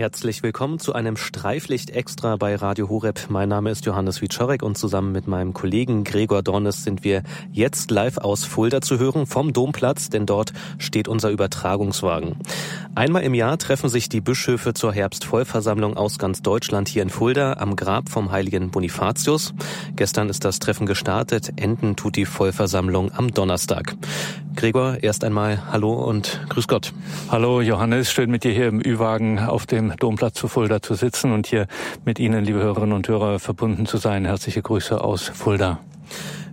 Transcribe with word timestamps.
Herzlich 0.00 0.42
willkommen 0.42 0.78
zu 0.78 0.94
einem 0.94 1.18
Streiflicht 1.18 1.90
extra 1.90 2.36
bei 2.36 2.56
Radio 2.56 2.88
Horeb. 2.88 3.26
Mein 3.28 3.50
Name 3.50 3.70
ist 3.70 3.84
Johannes 3.84 4.22
Wiczorek 4.22 4.62
und 4.62 4.78
zusammen 4.78 5.12
mit 5.12 5.28
meinem 5.28 5.52
Kollegen 5.52 6.04
Gregor 6.04 6.42
Dornes 6.42 6.84
sind 6.84 7.04
wir 7.04 7.22
jetzt 7.52 7.90
live 7.90 8.16
aus 8.16 8.46
Fulda 8.46 8.80
zu 8.80 8.98
hören 8.98 9.26
vom 9.26 9.52
Domplatz, 9.52 10.08
denn 10.08 10.24
dort 10.24 10.54
steht 10.78 11.06
unser 11.06 11.28
Übertragungswagen. 11.28 12.36
Einmal 12.94 13.24
im 13.24 13.34
Jahr 13.34 13.58
treffen 13.58 13.90
sich 13.90 14.08
die 14.08 14.22
Bischöfe 14.22 14.72
zur 14.72 14.94
Herbstvollversammlung 14.94 15.98
aus 15.98 16.18
ganz 16.18 16.40
Deutschland 16.40 16.88
hier 16.88 17.02
in 17.02 17.10
Fulda 17.10 17.58
am 17.58 17.76
Grab 17.76 18.08
vom 18.08 18.32
heiligen 18.32 18.70
Bonifatius. 18.70 19.52
Gestern 19.96 20.30
ist 20.30 20.46
das 20.46 20.60
Treffen 20.60 20.86
gestartet, 20.86 21.52
enden 21.56 21.94
tut 21.96 22.16
die 22.16 22.24
Vollversammlung 22.24 23.12
am 23.12 23.32
Donnerstag. 23.32 23.96
Gregor, 24.56 25.02
erst 25.02 25.24
einmal 25.24 25.70
Hallo 25.70 25.92
und 25.92 26.40
Grüß 26.48 26.68
Gott. 26.68 26.92
Hallo 27.28 27.60
Johannes, 27.60 28.10
schön 28.10 28.30
mit 28.30 28.44
dir 28.44 28.52
hier 28.52 28.68
im 28.68 28.80
Ü-Wagen 28.80 29.38
auf 29.38 29.66
dem 29.66 29.89
Domplatz 29.98 30.34
zu 30.34 30.48
Fulda 30.48 30.82
zu 30.82 30.94
sitzen 30.94 31.32
und 31.32 31.46
hier 31.46 31.66
mit 32.04 32.18
Ihnen, 32.18 32.44
liebe 32.44 32.60
Hörerinnen 32.60 32.94
und 32.94 33.08
Hörer, 33.08 33.38
verbunden 33.38 33.86
zu 33.86 33.96
sein. 33.96 34.24
Herzliche 34.24 34.62
Grüße 34.62 35.00
aus 35.00 35.28
Fulda. 35.28 35.80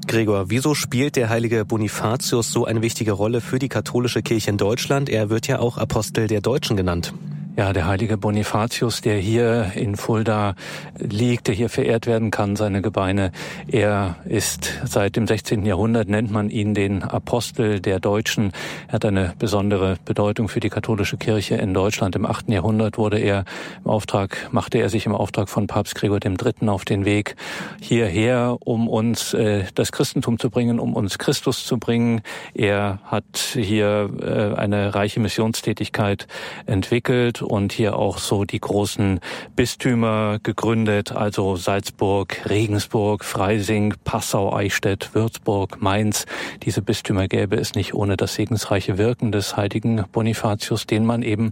Gregor, 0.08 0.50
wieso 0.50 0.74
spielt 0.74 1.18
der 1.18 1.30
heilige 1.30 1.66
Bonifatius 1.66 2.52
so 2.52 2.66
eine 2.66 2.82
wichtige 2.82 3.12
Rolle 3.12 3.42
für 3.42 3.60
die 3.60 3.68
katholische 3.68 4.22
Kirche 4.22 4.50
in 4.50 4.58
Deutschland? 4.58 5.10
Er 5.10 5.30
wird 5.30 5.48
ja 5.48 5.60
auch 5.60 5.78
Apostel 5.78 6.28
der 6.28 6.42
Deutschen 6.42 6.78
genannt. 6.78 7.14
Ja, 7.58 7.74
der 7.74 7.88
heilige 7.88 8.18
Bonifatius, 8.18 9.02
der 9.02 9.18
hier 9.18 9.72
in 9.74 9.96
Fulda 9.96 10.54
liegt, 11.00 11.48
der 11.48 11.56
hier 11.56 11.70
verehrt 11.70 12.06
werden 12.06 12.30
kann, 12.30 12.56
seine 12.56 12.84
Gebeine. 12.84 13.32
Er 13.68 14.18
ist 14.26 14.74
seit 14.86 15.16
dem 15.16 15.26
16. 15.26 15.66
Jahrhundert, 15.66 16.08
nennt 16.08 16.30
man 16.30 16.52
ihn 16.52 16.76
den 16.76 17.02
Apostel 17.02 17.80
der 17.80 18.00
Deutschen. 18.00 18.52
Er 18.90 18.94
hat 18.94 19.06
eine 19.06 19.34
besondere 19.40 19.98
Bedeutung 20.06 20.50
für 20.50 20.60
die 20.60 20.70
katholische 20.70 21.18
Kirche 21.18 21.56
in 21.56 21.74
Deutschland. 21.74 22.16
Im 22.16 22.28
8. 22.28 22.50
Jahrhundert 22.50 23.00
wurde 23.00 23.18
er 23.18 23.44
im 23.84 23.90
Auftrag, 23.90 24.50
machte 24.52 24.78
er 24.78 24.90
sich 24.90 25.08
im 25.08 25.16
Auftrag 25.16 25.50
von 25.50 25.66
Papst 25.66 25.96
Gregor 25.96 26.20
III. 26.24 26.70
auf 26.70 26.86
den 26.86 27.06
Weg 27.06 27.38
hierher, 27.82 28.58
um 28.60 28.88
uns 28.88 29.34
äh, 29.34 29.64
das 29.74 29.92
Christentum 29.92 30.38
zu 30.38 30.52
bringen, 30.52 30.80
um 30.80 30.94
uns 30.94 31.18
Christus 31.18 31.66
zu 31.66 31.80
bringen. 31.80 32.22
Er 32.54 33.00
hat 33.06 33.56
hier 33.56 34.12
äh, 34.22 34.60
eine 34.60 34.94
reiche 34.94 35.20
Missionstätigkeit 35.20 36.28
entwickelt 36.68 37.42
und 37.48 37.74
hier 37.74 37.96
auch 37.96 38.18
so 38.18 38.44
die 38.44 38.60
großen 38.60 39.20
Bistümer 39.56 40.40
gegründet, 40.44 41.12
also 41.12 41.56
Salzburg, 41.56 42.50
Regensburg, 42.50 43.24
Freising, 43.24 43.96
Passau, 44.04 44.54
Eichstätt, 44.54 45.14
Würzburg, 45.14 45.82
Mainz. 45.82 46.26
Diese 46.64 46.82
Bistümer 46.82 47.28
gäbe 47.28 47.56
es 47.56 47.76
nicht 47.76 47.94
ohne 47.94 48.18
das 48.18 48.36
segensreiche 48.36 48.98
Wirken 48.98 49.32
des 49.32 49.58
heiligen 49.58 50.04
Bonifatius, 50.12 50.86
den 50.86 51.06
man 51.06 51.24
eben 51.24 51.52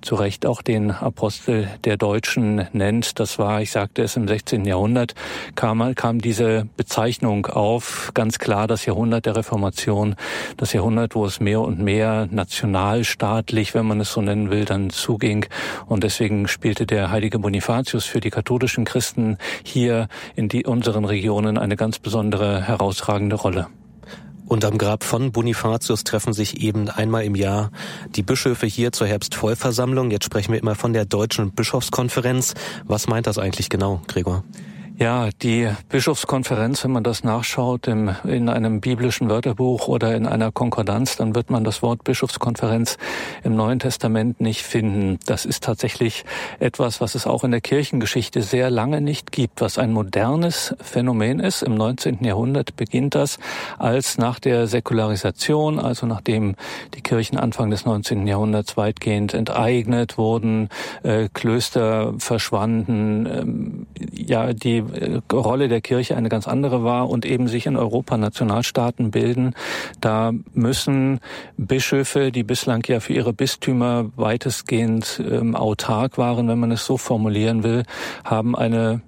zu 0.00 0.14
Recht 0.14 0.46
auch 0.46 0.62
den 0.62 0.90
Apostel 0.90 1.68
der 1.84 1.96
Deutschen 1.96 2.66
nennt. 2.72 3.20
Das 3.20 3.38
war, 3.38 3.60
ich 3.60 3.70
sagte 3.70 4.02
es, 4.02 4.16
im 4.16 4.26
16. 4.26 4.64
Jahrhundert 4.64 5.14
kam, 5.54 5.94
kam 5.94 6.20
diese 6.20 6.66
Bezeichnung 6.76 7.46
auf. 7.46 8.10
Ganz 8.14 8.38
klar 8.38 8.66
das 8.66 8.86
Jahrhundert 8.86 9.26
der 9.26 9.36
Reformation, 9.36 10.16
das 10.56 10.72
Jahrhundert, 10.72 11.14
wo 11.14 11.26
es 11.26 11.40
mehr 11.40 11.60
und 11.60 11.78
mehr 11.78 12.28
nationalstaatlich, 12.30 13.74
wenn 13.74 13.86
man 13.86 14.00
es 14.00 14.12
so 14.12 14.20
nennen 14.20 14.50
will, 14.50 14.64
dann 14.64 14.90
zuging 14.90 15.33
ging. 15.40 15.50
Und 15.86 16.04
deswegen 16.04 16.48
spielte 16.48 16.86
der 16.86 17.10
heilige 17.10 17.38
Bonifatius 17.38 18.04
für 18.04 18.20
die 18.20 18.30
katholischen 18.30 18.84
Christen 18.84 19.38
hier 19.62 20.08
in 20.36 20.48
die, 20.48 20.64
unseren 20.64 21.04
Regionen 21.04 21.58
eine 21.58 21.76
ganz 21.76 21.98
besondere, 21.98 22.62
herausragende 22.62 23.36
Rolle. 23.36 23.66
Und 24.46 24.64
am 24.64 24.76
Grab 24.76 25.04
von 25.04 25.32
Bonifatius 25.32 26.04
treffen 26.04 26.34
sich 26.34 26.60
eben 26.60 26.90
einmal 26.90 27.24
im 27.24 27.34
Jahr 27.34 27.70
die 28.14 28.22
Bischöfe 28.22 28.66
hier 28.66 28.92
zur 28.92 29.06
Herbstvollversammlung. 29.06 30.10
Jetzt 30.10 30.26
sprechen 30.26 30.52
wir 30.52 30.60
immer 30.60 30.74
von 30.74 30.92
der 30.92 31.06
Deutschen 31.06 31.52
Bischofskonferenz. 31.52 32.52
Was 32.84 33.08
meint 33.08 33.26
das 33.26 33.38
eigentlich 33.38 33.70
genau, 33.70 34.02
Gregor? 34.06 34.44
Ja, 34.96 35.30
die 35.42 35.68
Bischofskonferenz, 35.88 36.84
wenn 36.84 36.92
man 36.92 37.02
das 37.02 37.24
nachschaut 37.24 37.88
im, 37.88 38.14
in 38.22 38.48
einem 38.48 38.80
biblischen 38.80 39.28
Wörterbuch 39.28 39.88
oder 39.88 40.14
in 40.14 40.24
einer 40.24 40.52
Konkordanz, 40.52 41.16
dann 41.16 41.34
wird 41.34 41.50
man 41.50 41.64
das 41.64 41.82
Wort 41.82 42.04
Bischofskonferenz 42.04 42.96
im 43.42 43.56
Neuen 43.56 43.80
Testament 43.80 44.40
nicht 44.40 44.62
finden. 44.62 45.18
Das 45.26 45.46
ist 45.46 45.64
tatsächlich 45.64 46.24
etwas, 46.60 47.00
was 47.00 47.16
es 47.16 47.26
auch 47.26 47.42
in 47.42 47.50
der 47.50 47.60
Kirchengeschichte 47.60 48.40
sehr 48.42 48.70
lange 48.70 49.00
nicht 49.00 49.32
gibt, 49.32 49.60
was 49.60 49.78
ein 49.78 49.92
modernes 49.92 50.76
Phänomen 50.80 51.40
ist. 51.40 51.64
Im 51.64 51.74
19. 51.74 52.22
Jahrhundert 52.22 52.76
beginnt 52.76 53.16
das, 53.16 53.40
als 53.78 54.16
nach 54.16 54.38
der 54.38 54.68
Säkularisation, 54.68 55.80
also 55.80 56.06
nachdem 56.06 56.54
die 56.94 57.00
Kirchen 57.00 57.36
Anfang 57.36 57.70
des 57.70 57.84
19. 57.84 58.28
Jahrhunderts 58.28 58.76
weitgehend 58.76 59.34
enteignet 59.34 60.18
wurden, 60.18 60.68
äh, 61.02 61.28
Klöster 61.34 62.14
verschwanden, 62.18 63.26
ähm, 63.26 63.86
ja, 64.12 64.52
die 64.52 64.83
äh, 64.92 65.20
Rolle 65.32 65.68
der 65.68 65.80
Kirche 65.80 66.16
eine 66.16 66.28
ganz 66.28 66.46
andere 66.46 66.84
war 66.84 67.08
und 67.08 67.24
eben 67.24 67.48
sich 67.48 67.66
in 67.66 67.76
Europa 67.76 68.16
Nationalstaaten 68.16 69.10
bilden. 69.10 69.54
Da 70.00 70.32
müssen 70.52 71.20
Bischöfe, 71.56 72.32
die 72.32 72.42
bislang 72.42 72.82
ja 72.86 73.00
für 73.00 73.12
ihre 73.12 73.32
Bistümer 73.32 74.10
weitestgehend 74.16 75.22
ähm, 75.28 75.54
autark 75.54 76.18
waren, 76.18 76.48
wenn 76.48 76.58
man 76.58 76.70
es 76.70 76.84
so 76.84 76.96
formulieren 76.96 77.62
will, 77.62 77.84
haben 78.24 78.56
eine 78.56 79.02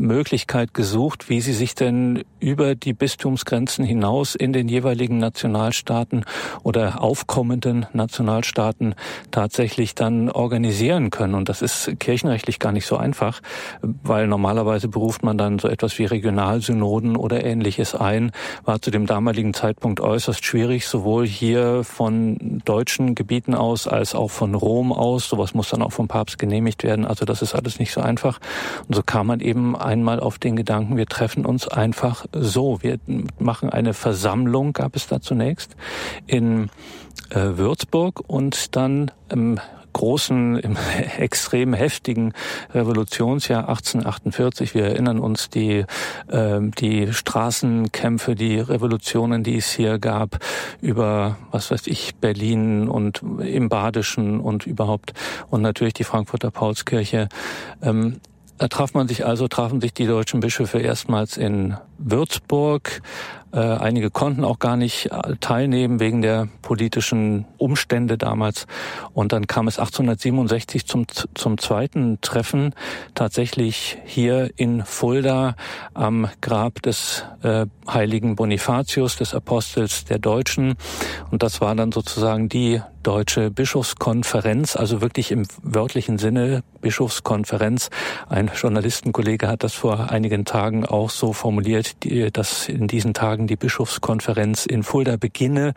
Möglichkeit 0.00 0.74
gesucht, 0.74 1.28
wie 1.28 1.40
sie 1.40 1.52
sich 1.52 1.74
denn 1.74 2.24
über 2.40 2.74
die 2.74 2.92
Bistumsgrenzen 2.92 3.84
hinaus 3.84 4.34
in 4.34 4.52
den 4.52 4.68
jeweiligen 4.68 5.18
Nationalstaaten 5.18 6.24
oder 6.62 7.02
aufkommenden 7.02 7.86
Nationalstaaten 7.92 8.94
tatsächlich 9.30 9.94
dann 9.94 10.30
organisieren 10.30 11.10
können. 11.10 11.34
Und 11.34 11.48
das 11.48 11.62
ist 11.62 12.00
kirchenrechtlich 12.00 12.58
gar 12.58 12.72
nicht 12.72 12.86
so 12.86 12.96
einfach, 12.96 13.40
weil 13.82 14.26
normalerweise 14.26 14.88
beruft 14.88 15.22
man 15.22 15.38
dann 15.38 15.58
so 15.58 15.68
etwas 15.68 15.98
wie 15.98 16.06
Regionalsynoden 16.06 17.16
oder 17.16 17.44
ähnliches 17.44 17.94
ein. 17.94 18.32
War 18.64 18.80
zu 18.80 18.90
dem 18.90 19.06
damaligen 19.06 19.54
Zeitpunkt 19.54 20.00
äußerst 20.00 20.44
schwierig, 20.44 20.86
sowohl 20.86 21.26
hier 21.26 21.84
von 21.84 22.62
deutschen 22.64 23.14
Gebieten 23.14 23.54
aus 23.54 23.86
als 23.86 24.14
auch 24.14 24.30
von 24.30 24.54
Rom 24.54 24.92
aus. 24.92 25.28
Sowas 25.28 25.54
muss 25.54 25.70
dann 25.70 25.82
auch 25.82 25.92
vom 25.92 26.08
Papst 26.08 26.38
genehmigt 26.38 26.82
werden. 26.84 27.04
Also 27.04 27.24
das 27.24 27.42
ist 27.42 27.54
alles 27.54 27.78
nicht 27.78 27.92
so 27.92 28.00
einfach. 28.00 28.40
Und 28.88 28.94
so 28.94 29.02
kam 29.02 29.26
man 29.26 29.40
eben 29.40 29.76
einmal 29.90 30.20
auf 30.20 30.38
den 30.38 30.54
Gedanken, 30.54 30.96
wir 30.96 31.06
treffen 31.06 31.44
uns 31.44 31.66
einfach 31.66 32.24
so. 32.32 32.78
Wir 32.80 32.98
machen 33.40 33.70
eine 33.70 33.92
Versammlung, 33.92 34.72
gab 34.72 34.94
es 34.94 35.08
da 35.08 35.20
zunächst, 35.20 35.74
in 36.28 36.70
äh, 37.30 37.58
Würzburg 37.58 38.22
und 38.28 38.76
dann 38.76 39.10
im 39.30 39.58
großen, 39.92 40.60
im 40.60 40.76
extrem 41.18 41.72
heftigen 41.74 42.34
Revolutionsjahr 42.72 43.68
1848. 43.68 44.76
Wir 44.76 44.84
erinnern 44.84 45.18
uns 45.18 45.50
die, 45.50 45.84
äh, 46.28 46.60
die 46.78 47.12
Straßenkämpfe, 47.12 48.36
die 48.36 48.60
Revolutionen, 48.60 49.42
die 49.42 49.56
es 49.56 49.72
hier 49.72 49.98
gab, 49.98 50.38
über, 50.80 51.36
was 51.50 51.72
weiß 51.72 51.88
ich, 51.88 52.14
Berlin 52.14 52.88
und 52.88 53.22
im 53.40 53.68
Badischen 53.68 54.38
und 54.38 54.68
überhaupt 54.68 55.14
und 55.50 55.62
natürlich 55.62 55.94
die 55.94 56.04
Frankfurter 56.04 56.52
Paulskirche. 56.52 57.28
Ähm, 57.82 58.20
da 58.60 58.68
traf 58.68 58.92
man 58.92 59.08
sich 59.08 59.24
also, 59.24 59.48
trafen 59.48 59.80
sich 59.80 59.94
die 59.94 60.04
deutschen 60.06 60.40
Bischöfe 60.40 60.80
erstmals 60.80 61.38
in 61.38 61.78
Würzburg. 61.96 63.00
Äh, 63.52 63.58
einige 63.58 64.10
konnten 64.10 64.44
auch 64.44 64.58
gar 64.58 64.76
nicht 64.76 65.06
äh, 65.06 65.36
teilnehmen 65.40 65.98
wegen 65.98 66.22
der 66.22 66.48
politischen 66.62 67.46
Umstände 67.58 68.16
damals. 68.16 68.66
Und 69.12 69.32
dann 69.32 69.46
kam 69.46 69.66
es 69.66 69.78
1867 69.78 70.86
zum, 70.86 71.06
zum 71.34 71.58
zweiten 71.58 72.20
Treffen 72.20 72.74
tatsächlich 73.14 73.98
hier 74.04 74.50
in 74.56 74.84
Fulda 74.84 75.56
am 75.94 76.28
Grab 76.40 76.82
des 76.82 77.24
äh, 77.42 77.66
heiligen 77.88 78.36
Bonifatius, 78.36 79.16
des 79.16 79.34
Apostels 79.34 80.04
der 80.04 80.18
Deutschen. 80.18 80.74
Und 81.30 81.42
das 81.42 81.60
war 81.60 81.74
dann 81.74 81.90
sozusagen 81.92 82.48
die 82.48 82.80
Deutsche 83.02 83.50
Bischofskonferenz, 83.50 84.76
also 84.76 85.00
wirklich 85.00 85.30
im 85.30 85.46
wörtlichen 85.62 86.18
Sinne 86.18 86.62
Bischofskonferenz. 86.82 87.88
Ein 88.28 88.50
Journalistenkollege 88.54 89.48
hat 89.48 89.64
das 89.64 89.72
vor 89.72 90.10
einigen 90.10 90.44
Tagen 90.44 90.84
auch 90.84 91.08
so 91.08 91.32
formuliert, 91.32 91.96
dass 92.34 92.68
in 92.68 92.88
diesen 92.88 93.14
Tagen 93.14 93.39
die 93.46 93.56
Bischofskonferenz 93.56 94.66
in 94.66 94.82
Fulda 94.82 95.16
beginne. 95.16 95.74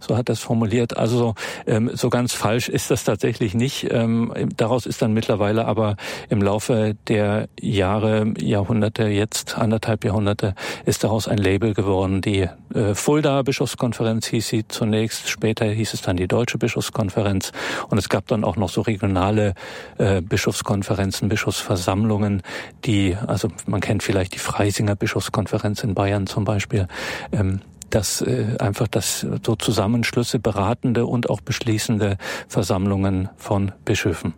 So 0.00 0.16
hat 0.16 0.28
es 0.28 0.40
formuliert. 0.40 0.96
Also 0.96 1.34
ähm, 1.66 1.90
so 1.94 2.10
ganz 2.10 2.32
falsch 2.32 2.68
ist 2.68 2.90
das 2.90 3.04
tatsächlich 3.04 3.54
nicht. 3.54 3.88
Ähm, 3.90 4.32
daraus 4.56 4.86
ist 4.86 5.02
dann 5.02 5.12
mittlerweile 5.12 5.66
aber 5.66 5.96
im 6.28 6.42
Laufe 6.42 6.96
der 7.08 7.48
Jahre, 7.60 8.32
Jahrhunderte, 8.38 9.04
jetzt 9.04 9.56
anderthalb 9.56 10.04
Jahrhunderte, 10.04 10.54
ist 10.84 11.04
daraus 11.04 11.28
ein 11.28 11.38
Label 11.38 11.74
geworden. 11.74 12.20
Die 12.20 12.48
äh, 12.74 12.94
Fulda 12.94 13.42
Bischofskonferenz 13.42 14.26
hieß 14.28 14.48
sie 14.48 14.68
zunächst, 14.68 15.28
später 15.28 15.66
hieß 15.66 15.94
es 15.94 16.02
dann 16.02 16.16
die 16.16 16.28
Deutsche 16.28 16.58
Bischofskonferenz 16.58 17.52
und 17.88 17.98
es 17.98 18.08
gab 18.08 18.26
dann 18.28 18.44
auch 18.44 18.56
noch 18.56 18.68
so 18.68 18.80
regionale 18.80 19.54
äh, 19.98 20.20
Bischofskonferenzen, 20.20 21.28
Bischofsversammlungen, 21.28 22.42
die, 22.84 23.16
also 23.26 23.48
man 23.66 23.80
kennt 23.80 24.02
vielleicht 24.02 24.34
die 24.34 24.38
Freisinger 24.38 24.96
Bischofskonferenz 24.96 25.82
in 25.84 25.94
Bayern 25.94 26.26
zum 26.26 26.44
Beispiel, 26.44 26.88
ähm, 27.32 27.60
dass 27.90 28.22
äh, 28.22 28.56
einfach 28.58 28.88
das 28.88 29.26
so 29.44 29.56
Zusammenschlüsse, 29.56 30.38
beratende 30.38 31.06
und 31.06 31.28
auch 31.28 31.40
beschließende 31.40 32.16
Versammlungen 32.48 33.28
von 33.36 33.72
Bischöfen. 33.84 34.34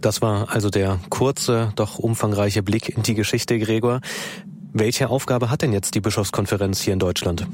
Das 0.00 0.20
war 0.20 0.50
also 0.50 0.68
der 0.68 1.00
kurze, 1.08 1.72
doch 1.76 1.98
umfangreiche 1.98 2.62
Blick 2.62 2.90
in 2.90 3.02
die 3.02 3.14
Geschichte, 3.14 3.58
Gregor. 3.58 4.00
Welche 4.74 5.08
Aufgabe 5.08 5.50
hat 5.50 5.62
denn 5.62 5.72
jetzt 5.72 5.94
die 5.94 6.00
Bischofskonferenz 6.00 6.82
hier 6.82 6.92
in 6.92 6.98
Deutschland? 6.98 7.46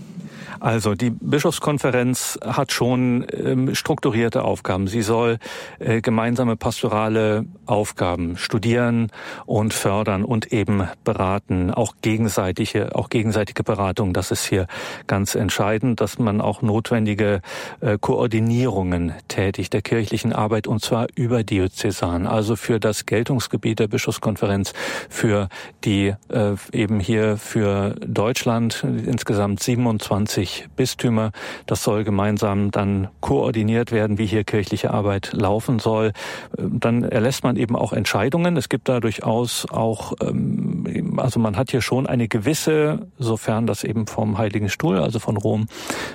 Also 0.60 0.94
die 0.94 1.08
Bischofskonferenz 1.08 2.38
hat 2.44 2.70
schon 2.70 3.26
ähm, 3.32 3.74
strukturierte 3.74 4.44
Aufgaben. 4.44 4.88
Sie 4.88 5.00
soll 5.00 5.38
äh, 5.78 6.02
gemeinsame 6.02 6.56
pastorale 6.56 7.46
Aufgaben 7.64 8.36
studieren 8.36 9.10
und 9.46 9.72
fördern 9.72 10.22
und 10.22 10.52
eben 10.52 10.86
beraten, 11.02 11.70
auch 11.70 11.94
gegenseitige, 12.02 12.94
auch 12.94 13.08
gegenseitige 13.08 13.64
Beratung. 13.64 14.12
Das 14.12 14.30
ist 14.30 14.44
hier 14.44 14.66
ganz 15.06 15.34
entscheidend, 15.34 16.02
dass 16.02 16.18
man 16.18 16.42
auch 16.42 16.60
notwendige 16.60 17.40
äh, 17.80 17.96
Koordinierungen 17.98 19.14
tätigt 19.28 19.72
der 19.72 19.80
kirchlichen 19.80 20.34
Arbeit 20.34 20.66
und 20.66 20.82
zwar 20.82 21.06
über 21.14 21.42
Diözesan, 21.42 22.26
also 22.26 22.54
für 22.54 22.78
das 22.78 23.06
Geltungsgebiet 23.06 23.78
der 23.78 23.88
Bischofskonferenz, 23.88 24.74
für 25.08 25.48
die 25.84 26.14
äh, 26.28 26.52
eben 26.72 27.00
hier 27.00 27.38
für 27.38 27.94
Deutschland 28.06 28.84
insgesamt 29.06 29.62
27 29.62 30.49
20 30.50 30.68
Bistümer. 30.76 31.32
Das 31.66 31.82
soll 31.82 32.04
gemeinsam 32.04 32.70
dann 32.70 33.08
koordiniert 33.20 33.92
werden, 33.92 34.18
wie 34.18 34.26
hier 34.26 34.44
kirchliche 34.44 34.90
Arbeit 34.90 35.32
laufen 35.32 35.78
soll. 35.78 36.12
Dann 36.56 37.04
erlässt 37.04 37.44
man 37.44 37.56
eben 37.56 37.76
auch 37.76 37.92
Entscheidungen. 37.92 38.56
Es 38.56 38.68
gibt 38.68 38.88
da 38.88 39.00
durchaus 39.00 39.66
auch, 39.70 40.12
ähm, 40.20 41.18
also 41.18 41.40
man 41.40 41.56
hat 41.56 41.70
hier 41.70 41.82
schon 41.82 42.06
eine 42.06 42.28
gewisse, 42.28 43.06
sofern 43.18 43.66
das 43.66 43.84
eben 43.84 44.06
vom 44.06 44.38
Heiligen 44.38 44.68
Stuhl, 44.68 44.98
also 44.98 45.18
von 45.18 45.36
Rom, 45.36 45.66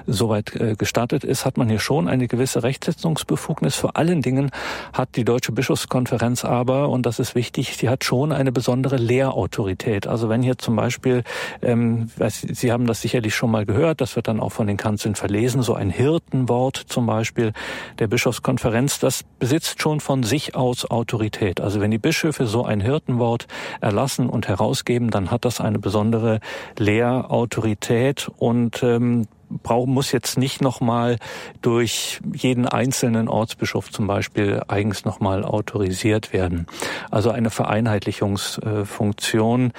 soweit 0.06 0.56
äh, 0.56 0.76
gestattet 0.76 1.24
ist, 1.24 1.46
hat 1.46 1.58
man 1.58 1.70
hier 1.70 1.80
schon 1.80 2.08
eine 2.08 2.28
gewisse 2.28 2.64
Rechtsetzungsbefugnis. 2.64 3.76
Vor 3.76 3.98
allen 3.98 4.22
Dingen 4.22 4.52
hat 4.94 5.16
die 5.16 5.26
Deutsche 5.26 5.52
Bischofskonferenz 5.52 6.44
aber, 6.46 6.90
und 6.90 7.06
das 7.06 7.20
ist 7.20 7.36
wichtig, 7.36 7.78
sie 7.78 7.90
hat 7.90 8.04
schon 8.04 8.32
eine 8.32 8.52
besondere 8.52 8.98
Lehrautorität. 8.98 10.08
Also 10.08 10.30
wenn 10.30 10.42
hier 10.42 10.58
zum 10.58 10.76
Beispiel, 10.76 11.24
ähm, 11.62 12.10
Sie 12.30 12.72
haben 12.72 12.88
das 12.88 13.02
sicherlich 13.02 13.36
schon 13.36 13.52
mal 13.52 13.66
gehört, 13.66 14.02
das 14.02 14.16
wird 14.16 14.25
dann 14.28 14.40
auch 14.40 14.52
von 14.52 14.68
den 14.68 14.78
Kanzeln 14.78 15.16
verlesen, 15.16 15.62
so 15.62 15.74
ein 15.74 15.90
Hirtenwort 15.90 16.78
zum 16.78 17.06
Beispiel 17.06 17.54
der 18.00 18.08
Bischofskonferenz, 18.08 19.00
das 19.00 19.24
besitzt 19.40 19.82
schon 19.82 20.00
von 20.00 20.24
sich 20.24 20.56
aus 20.56 20.90
Autorität. 20.90 21.62
Also 21.62 21.82
wenn 21.82 21.92
die 21.92 21.98
Bischöfe 21.98 22.48
so 22.48 22.66
ein 22.66 22.82
Hirtenwort 22.82 23.48
erlassen 23.82 24.30
und 24.30 24.48
herausgeben, 24.48 25.10
dann 25.10 25.32
hat 25.32 25.46
das 25.46 25.62
eine 25.62 25.80
besondere 25.80 26.40
Lehrautorität 26.78 28.30
und 28.38 28.84
ähm, 28.84 29.28
braucht, 29.50 29.88
muss 29.88 30.12
jetzt 30.12 30.38
nicht 30.38 30.62
nochmal 30.62 31.18
durch 31.62 32.20
jeden 32.34 32.68
einzelnen 32.68 33.28
Ortsbischof 33.28 33.92
zum 33.92 34.06
Beispiel 34.08 34.62
eigens 34.68 35.04
nochmal 35.06 35.44
autorisiert 35.44 36.34
werden. 36.34 36.68
Also 37.12 37.30
eine 37.32 37.50
Vereinheitlichungsfunktion. 37.50 39.74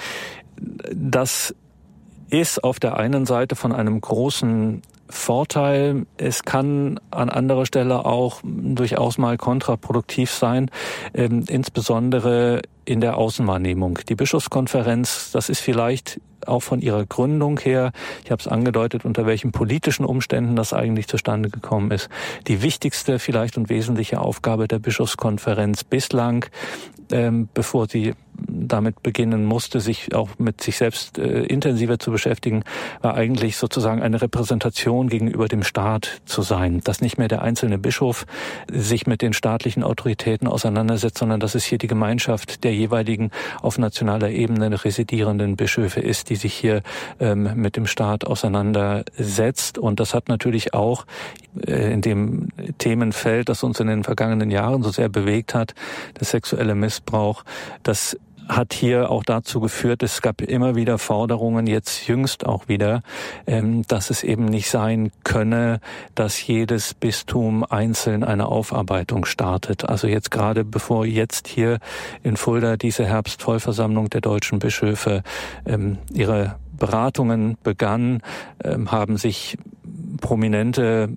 Das 0.92 1.54
ist 2.30 2.62
auf 2.64 2.80
der 2.80 2.96
einen 2.96 3.26
Seite 3.26 3.56
von 3.56 3.72
einem 3.72 4.00
großen 4.00 4.82
Vorteil. 5.08 6.06
Es 6.16 6.42
kann 6.42 6.98
an 7.10 7.28
anderer 7.28 7.66
Stelle 7.66 8.04
auch 8.04 8.40
durchaus 8.44 9.18
mal 9.18 9.36
kontraproduktiv 9.36 10.30
sein, 10.30 10.70
ähm, 11.14 11.44
insbesondere 11.48 12.62
in 12.84 13.00
der 13.00 13.16
Außenwahrnehmung. 13.16 14.00
Die 14.08 14.14
Bischofskonferenz, 14.14 15.30
das 15.32 15.48
ist 15.48 15.60
vielleicht 15.60 16.20
auch 16.46 16.62
von 16.62 16.80
ihrer 16.80 17.04
Gründung 17.06 17.58
her, 17.58 17.92
ich 18.24 18.30
habe 18.30 18.40
es 18.40 18.46
angedeutet, 18.46 19.04
unter 19.04 19.26
welchen 19.26 19.52
politischen 19.52 20.04
Umständen 20.04 20.54
das 20.54 20.72
eigentlich 20.72 21.08
zustande 21.08 21.50
gekommen 21.50 21.90
ist, 21.90 22.08
die 22.46 22.62
wichtigste 22.62 23.18
vielleicht 23.18 23.56
und 23.56 23.68
wesentliche 23.68 24.20
Aufgabe 24.20 24.68
der 24.68 24.78
Bischofskonferenz 24.78 25.82
bislang, 25.84 26.46
ähm, 27.10 27.48
bevor 27.52 27.88
sie 27.88 28.14
damit 28.48 29.02
beginnen 29.02 29.44
musste, 29.44 29.80
sich 29.80 30.14
auch 30.14 30.30
mit 30.38 30.60
sich 30.60 30.76
selbst 30.76 31.18
äh, 31.18 31.44
intensiver 31.44 31.98
zu 31.98 32.10
beschäftigen, 32.10 32.64
war 33.02 33.14
eigentlich 33.14 33.56
sozusagen 33.56 34.02
eine 34.02 34.20
Repräsentation 34.20 35.08
gegenüber 35.08 35.48
dem 35.48 35.62
Staat 35.62 36.20
zu 36.24 36.42
sein. 36.42 36.80
Dass 36.84 37.00
nicht 37.00 37.18
mehr 37.18 37.28
der 37.28 37.42
einzelne 37.42 37.78
Bischof 37.78 38.26
sich 38.70 39.06
mit 39.06 39.22
den 39.22 39.32
staatlichen 39.32 39.82
Autoritäten 39.82 40.48
auseinandersetzt, 40.48 41.18
sondern 41.18 41.40
dass 41.40 41.54
es 41.54 41.64
hier 41.64 41.78
die 41.78 41.86
Gemeinschaft 41.86 42.64
der 42.64 42.74
jeweiligen 42.74 43.30
auf 43.62 43.78
nationaler 43.78 44.30
Ebene 44.30 44.84
residierenden 44.84 45.56
Bischöfe 45.56 46.00
ist, 46.00 46.30
die 46.30 46.36
sich 46.36 46.54
hier 46.54 46.82
ähm, 47.20 47.50
mit 47.54 47.76
dem 47.76 47.86
Staat 47.86 48.26
auseinandersetzt. 48.26 49.78
Und 49.78 50.00
das 50.00 50.14
hat 50.14 50.28
natürlich 50.28 50.74
auch 50.74 51.06
äh, 51.66 51.92
in 51.92 52.00
dem 52.00 52.48
Themenfeld, 52.78 53.48
das 53.48 53.62
uns 53.62 53.80
in 53.80 53.86
den 53.86 54.04
vergangenen 54.04 54.50
Jahren 54.50 54.82
so 54.82 54.90
sehr 54.90 55.08
bewegt 55.08 55.54
hat, 55.54 55.74
der 56.18 56.26
sexuelle 56.26 56.74
Missbrauch, 56.74 57.44
das 57.82 58.16
hat 58.48 58.72
hier 58.72 59.10
auch 59.10 59.24
dazu 59.24 59.60
geführt, 59.60 60.02
es 60.02 60.22
gab 60.22 60.40
immer 60.40 60.76
wieder 60.76 60.98
Forderungen, 60.98 61.66
jetzt 61.66 62.06
jüngst 62.06 62.46
auch 62.46 62.68
wieder, 62.68 63.02
ähm, 63.46 63.86
dass 63.88 64.10
es 64.10 64.22
eben 64.22 64.44
nicht 64.44 64.70
sein 64.70 65.10
könne, 65.24 65.80
dass 66.14 66.46
jedes 66.46 66.94
Bistum 66.94 67.64
einzeln 67.64 68.24
eine 68.24 68.46
Aufarbeitung 68.46 69.24
startet. 69.24 69.88
Also 69.88 70.06
jetzt 70.06 70.30
gerade 70.30 70.64
bevor 70.64 71.06
jetzt 71.06 71.48
hier 71.48 71.78
in 72.22 72.36
Fulda 72.36 72.76
diese 72.76 73.04
Herbstvollversammlung 73.04 74.10
der 74.10 74.20
deutschen 74.20 74.58
Bischöfe 74.58 75.22
ähm, 75.66 75.98
ihre 76.12 76.56
Beratungen 76.76 77.56
begann, 77.62 78.22
ähm, 78.62 78.92
haben 78.92 79.16
sich 79.16 79.56
prominente 80.20 81.16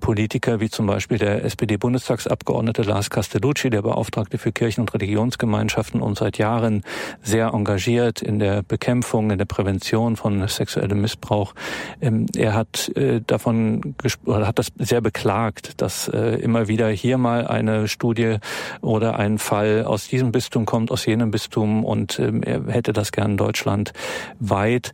Politiker 0.00 0.60
wie 0.60 0.68
zum 0.68 0.86
Beispiel 0.86 1.18
der 1.18 1.44
SPD-Bundestagsabgeordnete 1.44 2.82
Lars 2.82 3.10
Castellucci, 3.10 3.70
der 3.70 3.82
Beauftragte 3.82 4.38
für 4.38 4.52
Kirchen- 4.52 4.82
und 4.82 4.92
Religionsgemeinschaften 4.92 6.02
und 6.02 6.18
seit 6.18 6.38
Jahren 6.38 6.82
sehr 7.22 7.48
engagiert 7.54 8.20
in 8.22 8.38
der 8.38 8.62
Bekämpfung, 8.62 9.30
in 9.30 9.38
der 9.38 9.46
Prävention 9.46 10.16
von 10.16 10.46
sexuellem 10.46 11.00
Missbrauch. 11.00 11.54
Ähm, 12.00 12.26
er 12.36 12.54
hat 12.54 12.90
äh, 12.96 13.20
davon 13.26 13.94
oder 14.24 14.46
hat 14.46 14.58
das 14.58 14.68
sehr 14.78 15.00
beklagt, 15.00 15.80
dass 15.80 16.08
äh, 16.08 16.36
immer 16.36 16.68
wieder 16.68 16.88
hier 16.88 17.18
mal 17.18 17.46
eine 17.46 17.88
Studie 17.88 18.36
oder 18.82 19.18
ein 19.18 19.38
Fall 19.38 19.84
aus 19.84 20.08
diesem 20.08 20.32
Bistum 20.32 20.66
kommt, 20.66 20.90
aus 20.90 21.06
jenem 21.06 21.30
Bistum 21.30 21.84
und 21.84 22.18
ähm, 22.18 22.42
er 22.42 22.64
hätte 22.66 22.92
das 22.92 23.12
gern 23.12 23.36
Deutschland 23.36 23.92
weit 24.38 24.92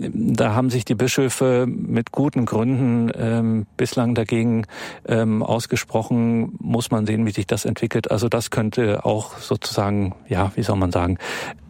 da 0.00 0.54
haben 0.54 0.70
sich 0.70 0.84
die 0.84 0.94
Bischöfe 0.94 1.66
mit 1.66 2.10
guten 2.10 2.46
Gründen 2.46 3.10
ähm, 3.14 3.66
bislang 3.76 4.14
dagegen 4.14 4.66
ähm, 5.06 5.42
ausgesprochen. 5.42 6.56
Muss 6.58 6.90
man 6.90 7.06
sehen, 7.06 7.26
wie 7.26 7.32
sich 7.32 7.46
das 7.46 7.64
entwickelt. 7.64 8.10
Also 8.10 8.28
das 8.28 8.50
könnte 8.50 9.04
auch 9.04 9.38
sozusagen, 9.38 10.14
ja, 10.28 10.52
wie 10.54 10.62
soll 10.62 10.76
man 10.76 10.90
sagen, 10.90 11.18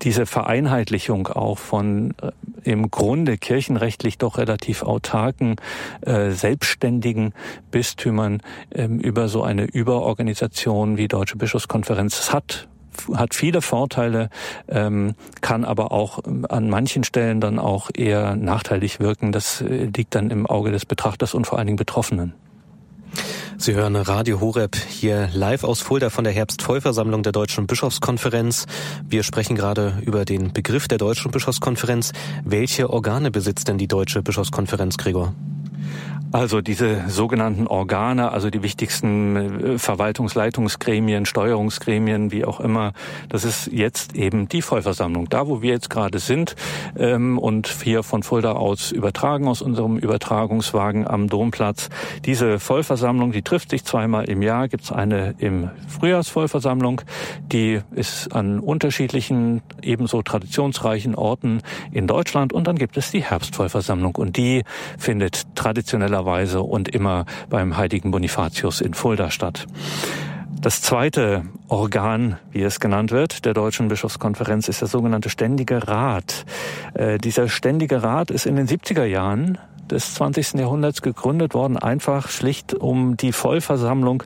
diese 0.02 0.26
Vereinheitlichung 0.26 1.26
auch 1.26 1.58
von 1.58 2.14
äh, 2.22 2.30
im 2.62 2.90
Grunde 2.90 3.36
kirchenrechtlich 3.36 4.18
doch 4.18 4.38
relativ 4.38 4.82
autarken, 4.82 5.56
äh, 6.02 6.30
selbstständigen 6.30 7.34
Bistümern 7.70 8.42
ähm, 8.72 9.00
über 9.00 9.28
so 9.28 9.42
eine 9.42 9.64
Überorganisation 9.64 10.96
wie 10.96 11.08
Deutsche 11.08 11.36
Bischofskonferenz. 11.36 12.16
Das 12.16 12.32
hat 12.32 12.68
hat 13.14 13.34
viele 13.34 13.62
Vorteile, 13.62 14.30
ähm, 14.68 15.14
kann 15.40 15.64
aber 15.64 15.92
auch 15.92 16.20
ähm, 16.26 16.46
an 16.48 16.68
manchen 16.68 17.04
Stellen 17.04 17.40
dann 17.40 17.58
auch 17.58 17.90
eher 17.94 18.36
nachteilig 18.36 19.00
wirken. 19.00 19.32
Das 19.32 19.60
äh, 19.60 19.90
liegt 19.94 20.14
dann 20.14 20.30
im 20.30 20.46
Auge 20.46 20.70
des 20.70 20.86
Betrachters 20.86 21.34
und 21.34 21.46
vor 21.46 21.58
allen 21.58 21.66
Dingen 21.66 21.76
Betroffenen. 21.76 22.34
Sie 23.56 23.74
hören 23.74 23.94
Radio 23.94 24.40
Horeb 24.40 24.74
hier 24.74 25.28
live 25.34 25.64
aus 25.64 25.80
Fulda 25.80 26.08
von 26.08 26.24
der 26.24 26.32
Herbstvollversammlung 26.32 27.22
der 27.22 27.32
Deutschen 27.32 27.66
Bischofskonferenz. 27.66 28.64
Wir 29.06 29.22
sprechen 29.22 29.54
gerade 29.54 29.98
über 30.06 30.24
den 30.24 30.52
Begriff 30.54 30.88
der 30.88 30.96
Deutschen 30.96 31.30
Bischofskonferenz. 31.30 32.12
Welche 32.42 32.88
Organe 32.88 33.30
besitzt 33.30 33.68
denn 33.68 33.76
die 33.76 33.88
Deutsche 33.88 34.22
Bischofskonferenz, 34.22 34.96
Gregor? 34.96 35.34
Also 36.32 36.60
diese 36.60 37.08
sogenannten 37.08 37.66
Organe, 37.66 38.30
also 38.30 38.50
die 38.50 38.62
wichtigsten 38.62 39.74
äh, 39.74 39.78
Verwaltungsleitungsgremien, 39.78 41.26
Steuerungsgremien, 41.26 42.30
wie 42.30 42.44
auch 42.44 42.60
immer, 42.60 42.92
das 43.28 43.44
ist 43.44 43.66
jetzt 43.72 44.14
eben 44.14 44.48
die 44.48 44.62
Vollversammlung. 44.62 45.28
Da, 45.28 45.48
wo 45.48 45.60
wir 45.60 45.72
jetzt 45.72 45.90
gerade 45.90 46.20
sind 46.20 46.54
ähm, 46.96 47.36
und 47.36 47.66
hier 47.66 48.04
von 48.04 48.22
Fulda 48.22 48.52
aus 48.52 48.92
übertragen 48.92 49.48
aus 49.48 49.60
unserem 49.60 49.98
Übertragungswagen 49.98 51.04
am 51.04 51.28
Domplatz. 51.28 51.88
Diese 52.24 52.60
Vollversammlung, 52.60 53.32
die 53.32 53.42
trifft 53.42 53.70
sich 53.70 53.84
zweimal 53.84 54.28
im 54.28 54.40
Jahr. 54.40 54.68
Gibt 54.68 54.84
es 54.84 54.92
eine 54.92 55.34
im 55.38 55.70
Frühjahrsvollversammlung, 55.88 57.00
die 57.50 57.80
ist 57.90 58.32
an 58.32 58.60
unterschiedlichen, 58.60 59.62
ebenso 59.82 60.22
traditionsreichen 60.22 61.16
Orten 61.16 61.62
in 61.90 62.06
Deutschland. 62.06 62.52
Und 62.52 62.68
dann 62.68 62.76
gibt 62.76 62.96
es 62.96 63.10
die 63.10 63.24
Herbstvollversammlung 63.24 64.14
und 64.14 64.36
die 64.36 64.62
findet 64.96 65.56
traditioneller 65.56 66.19
normalerweise 66.20 66.62
und 66.62 66.88
immer 66.88 67.24
beim 67.48 67.76
heiligen 67.76 68.10
Bonifatius 68.10 68.80
in 68.80 68.94
Fulda 68.94 69.30
statt. 69.30 69.66
Das 70.60 70.82
zweite 70.82 71.44
Organ, 71.68 72.36
wie 72.50 72.62
es 72.62 72.80
genannt 72.80 73.12
wird, 73.12 73.46
der 73.46 73.54
Deutschen 73.54 73.88
Bischofskonferenz 73.88 74.68
ist 74.68 74.82
der 74.82 74.88
sogenannte 74.88 75.30
Ständige 75.30 75.88
Rat. 75.88 76.44
Äh, 76.92 77.16
dieser 77.16 77.48
Ständige 77.48 78.02
Rat 78.02 78.30
ist 78.30 78.44
in 78.44 78.56
den 78.56 78.68
70er 78.68 79.04
Jahren 79.04 79.56
des 79.90 80.14
20. 80.14 80.54
Jahrhunderts 80.54 81.02
gegründet 81.02 81.54
worden, 81.54 81.76
einfach 81.76 82.28
schlicht 82.28 82.74
um 82.74 83.16
die 83.16 83.32
Vollversammlung 83.32 84.22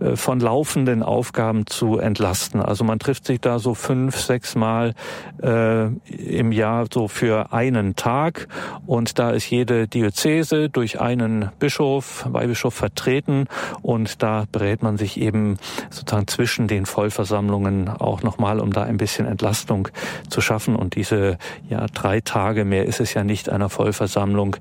äh, 0.00 0.16
von 0.16 0.40
laufenden 0.40 1.02
Aufgaben 1.02 1.66
zu 1.66 1.98
entlasten. 1.98 2.60
Also 2.60 2.84
man 2.84 2.98
trifft 2.98 3.26
sich 3.26 3.40
da 3.40 3.58
so 3.58 3.74
fünf, 3.74 4.16
sechs 4.16 4.54
Mal 4.54 4.94
äh, 5.42 5.86
im 5.86 6.52
Jahr 6.52 6.86
so 6.92 7.08
für 7.08 7.52
einen 7.52 7.96
Tag 7.96 8.48
und 8.86 9.18
da 9.18 9.30
ist 9.30 9.50
jede 9.50 9.88
Diözese 9.88 10.68
durch 10.68 11.00
einen 11.00 11.50
Bischof, 11.58 12.26
Weihbischof 12.28 12.74
vertreten 12.74 13.46
und 13.82 14.22
da 14.22 14.44
berät 14.50 14.82
man 14.82 14.96
sich 14.96 15.20
eben 15.20 15.58
sozusagen 15.90 16.26
zwischen 16.28 16.68
den 16.68 16.86
Vollversammlungen 16.86 17.88
auch 17.88 18.22
nochmal, 18.22 18.60
um 18.60 18.72
da 18.72 18.82
ein 18.84 18.96
bisschen 18.96 19.26
Entlastung 19.26 19.88
zu 20.28 20.40
schaffen 20.40 20.76
und 20.76 20.94
diese 20.94 21.38
ja 21.68 21.86
drei 21.92 22.20
Tage 22.20 22.64
mehr 22.64 22.86
ist 22.86 23.00
es 23.00 23.14
ja 23.14 23.24
nicht 23.24 23.48
einer 23.48 23.68
Vollversammlung, 23.68 24.56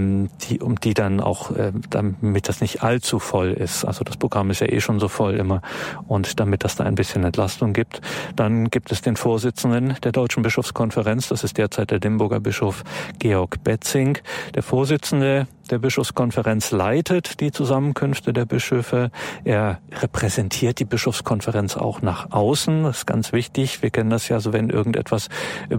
ähm, 0.00 0.30
die 0.42 0.60
um 0.60 0.80
die 0.80 0.94
dann 0.94 1.20
auch 1.20 1.50
äh, 1.52 1.72
damit 1.90 2.48
das 2.48 2.60
nicht 2.60 2.82
allzu 2.82 3.18
voll 3.18 3.52
ist. 3.52 3.84
Also 3.84 4.04
das 4.04 4.16
Programm 4.16 4.50
ist 4.50 4.60
ja 4.60 4.68
eh 4.68 4.80
schon 4.80 5.00
so 5.00 5.08
voll 5.08 5.34
immer 5.34 5.62
und 6.08 6.40
damit 6.40 6.64
das 6.64 6.76
da 6.76 6.84
ein 6.84 6.94
bisschen 6.94 7.24
Entlastung 7.24 7.72
gibt, 7.72 8.00
dann 8.36 8.70
gibt 8.70 8.92
es 8.92 9.02
den 9.02 9.16
Vorsitzenden 9.16 9.96
der 10.02 10.12
Deutschen 10.12 10.42
Bischofskonferenz, 10.42 11.28
das 11.28 11.44
ist 11.44 11.58
derzeit 11.58 11.90
der 11.90 12.00
Limburger 12.00 12.40
Bischof 12.40 12.84
Georg 13.18 13.62
Betzing. 13.64 14.18
Der 14.54 14.62
Vorsitzende 14.62 15.46
der 15.70 15.78
Bischofskonferenz 15.78 16.70
leitet 16.70 17.40
die 17.40 17.52
Zusammenkünfte 17.52 18.32
der 18.32 18.44
Bischöfe. 18.44 19.10
Er 19.44 19.80
repräsentiert 20.00 20.78
die 20.80 20.84
Bischofskonferenz 20.84 21.76
auch 21.76 22.02
nach 22.02 22.32
außen. 22.32 22.84
Das 22.84 22.98
ist 22.98 23.06
ganz 23.06 23.32
wichtig. 23.32 23.82
Wir 23.82 23.90
kennen 23.90 24.10
das 24.10 24.28
ja 24.28 24.40
so, 24.40 24.52
wenn 24.52 24.70
irgendetwas 24.70 25.28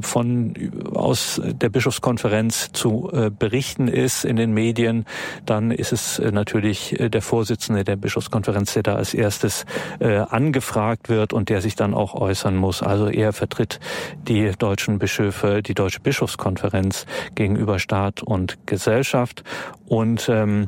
von 0.02 0.54
aus 0.94 1.42
der 1.44 1.70
Bischofskonferenz 1.70 2.72
zu 2.72 3.10
äh, 3.12 3.30
berichten 3.30 3.88
ist 3.88 4.26
in 4.26 4.36
den 4.36 4.54
Medien, 4.54 5.06
dann 5.46 5.72
ist 5.72 5.92
es 5.92 6.20
äh, 6.20 6.32
natürlich 6.32 7.00
äh, 7.00 7.10
der 7.10 7.22
Vorsitzende 7.22 7.84
der 7.84 7.96
Bischofskonferenz, 7.96 8.74
der 8.74 8.84
da 8.84 8.96
als 8.96 9.14
erstes 9.14 9.66
angefragt 10.00 11.10
wird 11.10 11.34
und 11.34 11.50
der 11.50 11.62
sich 11.62 11.76
dann 11.76 11.94
auch 11.94 12.14
äußern 12.14 12.56
muss. 12.56 12.82
Also 12.82 13.08
er 13.08 13.34
vertritt 13.34 13.80
die 14.28 14.52
deutschen 14.58 15.00
Bischöfe, 15.00 15.62
die 15.62 15.74
deutsche 15.74 16.00
Bischofskonferenz 16.00 17.06
gegenüber 17.36 17.80
Staat 17.80 18.24
und 18.24 18.58
Gesellschaft 18.66 19.44
und 19.92 20.30
ähm, 20.30 20.68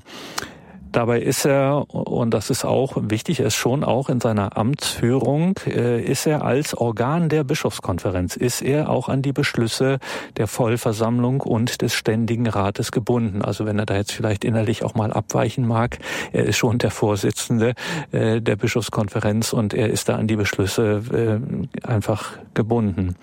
Dabei 0.94 1.22
ist 1.22 1.44
er, 1.44 1.90
und 1.90 2.36
das 2.36 2.52
ist 2.52 2.66
auch 2.66 2.96
wichtig, 2.96 3.40
er 3.40 3.48
ist 3.48 3.56
schon 3.56 3.84
auch 3.84 4.10
in 4.10 4.22
seiner 4.22 4.56
Amtsführung, 4.56 5.56
äh, 5.66 6.00
ist 6.00 6.28
er 6.28 6.46
als 6.46 6.78
Organ 6.78 7.30
der 7.30 7.44
Bischofskonferenz, 7.44 8.36
ist 8.36 8.62
er 8.62 8.90
auch 8.90 9.10
an 9.10 9.24
die 9.24 9.34
Beschlüsse 9.34 9.98
der 10.38 10.46
Vollversammlung 10.46 11.42
und 11.42 11.82
des 11.82 11.96
Ständigen 11.96 12.46
Rates 12.46 12.92
gebunden. 12.92 13.42
Also 13.42 13.66
wenn 13.66 13.80
er 13.80 13.88
da 13.88 13.96
jetzt 13.96 14.12
vielleicht 14.12 14.46
innerlich 14.46 14.84
auch 14.84 14.94
mal 14.94 15.12
abweichen 15.12 15.68
mag, 15.68 15.98
er 16.32 16.46
ist 16.46 16.58
schon 16.58 16.78
der 16.78 16.92
Vorsitzende 16.92 17.74
äh, 18.12 18.40
der 18.40 18.56
Bischofskonferenz 18.56 19.52
und 19.52 19.74
er 19.74 19.90
ist 19.90 20.10
da 20.10 20.18
an 20.18 20.28
die 20.28 20.36
Beschlüsse 20.36 21.02
äh, 21.12 21.88
einfach 21.88 22.34
gebunden. 22.54 23.16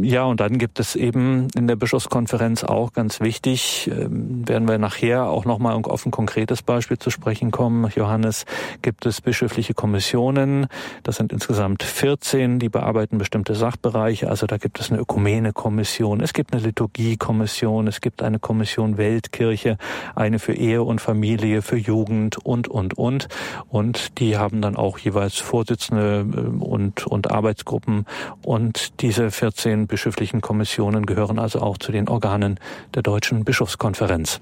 Ja, 0.00 0.24
und 0.24 0.40
dann 0.40 0.56
gibt 0.56 0.80
es 0.80 0.96
eben 0.96 1.48
in 1.54 1.66
der 1.66 1.76
Bischofskonferenz 1.76 2.64
auch 2.64 2.94
ganz 2.94 3.20
wichtig, 3.20 3.90
werden 3.94 4.66
wir 4.66 4.78
nachher 4.78 5.26
auch 5.26 5.44
nochmal 5.44 5.74
auf 5.84 6.06
ein 6.06 6.10
konkretes 6.10 6.62
Beispiel 6.62 6.77
Beispiel 6.78 6.98
zu 6.98 7.10
sprechen 7.10 7.50
kommen, 7.50 7.90
Johannes, 7.96 8.44
gibt 8.82 9.04
es 9.04 9.20
bischöfliche 9.20 9.74
Kommissionen. 9.74 10.68
Das 11.02 11.16
sind 11.16 11.32
insgesamt 11.32 11.82
14, 11.82 12.60
die 12.60 12.68
bearbeiten 12.68 13.18
bestimmte 13.18 13.56
Sachbereiche. 13.56 14.30
Also 14.30 14.46
da 14.46 14.58
gibt 14.58 14.78
es 14.78 14.92
eine 14.92 15.00
Ökumene-Kommission, 15.00 16.20
es 16.20 16.32
gibt 16.32 16.52
eine 16.52 16.62
Liturgie-Kommission, 16.62 17.88
es 17.88 18.00
gibt 18.00 18.22
eine 18.22 18.38
Kommission 18.38 18.96
Weltkirche, 18.96 19.76
eine 20.14 20.38
für 20.38 20.54
Ehe 20.54 20.84
und 20.84 21.00
Familie, 21.00 21.62
für 21.62 21.76
Jugend 21.76 22.38
und, 22.46 22.68
und, 22.68 22.96
und. 22.96 23.26
Und 23.68 24.20
die 24.20 24.36
haben 24.36 24.62
dann 24.62 24.76
auch 24.76 24.98
jeweils 24.98 25.38
Vorsitzende 25.38 26.20
äh, 26.32 26.64
und, 26.64 27.08
und 27.08 27.32
Arbeitsgruppen. 27.32 28.06
Und 28.44 29.00
diese 29.02 29.32
14 29.32 29.88
bischöflichen 29.88 30.42
Kommissionen 30.42 31.06
gehören 31.06 31.40
also 31.40 31.60
auch 31.60 31.78
zu 31.78 31.90
den 31.90 32.08
Organen 32.08 32.60
der 32.94 33.02
Deutschen 33.02 33.44
Bischofskonferenz. 33.44 34.40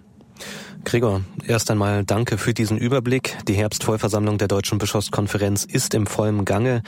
Gregor, 0.87 1.23
erst 1.45 1.69
einmal 1.73 2.05
danke 2.05 2.38
für 2.38 2.55
diesen 2.55 2.78
Überblick. 2.78 3.37
Die 3.49 3.55
Herbstvollversammlung 3.55 4.38
der 4.38 4.47
Deutschen 4.47 4.78
Bischofskonferenz 4.78 5.64
ist 5.64 5.95
im 5.95 6.07
vollen 6.07 6.45
Gange. 6.45 6.85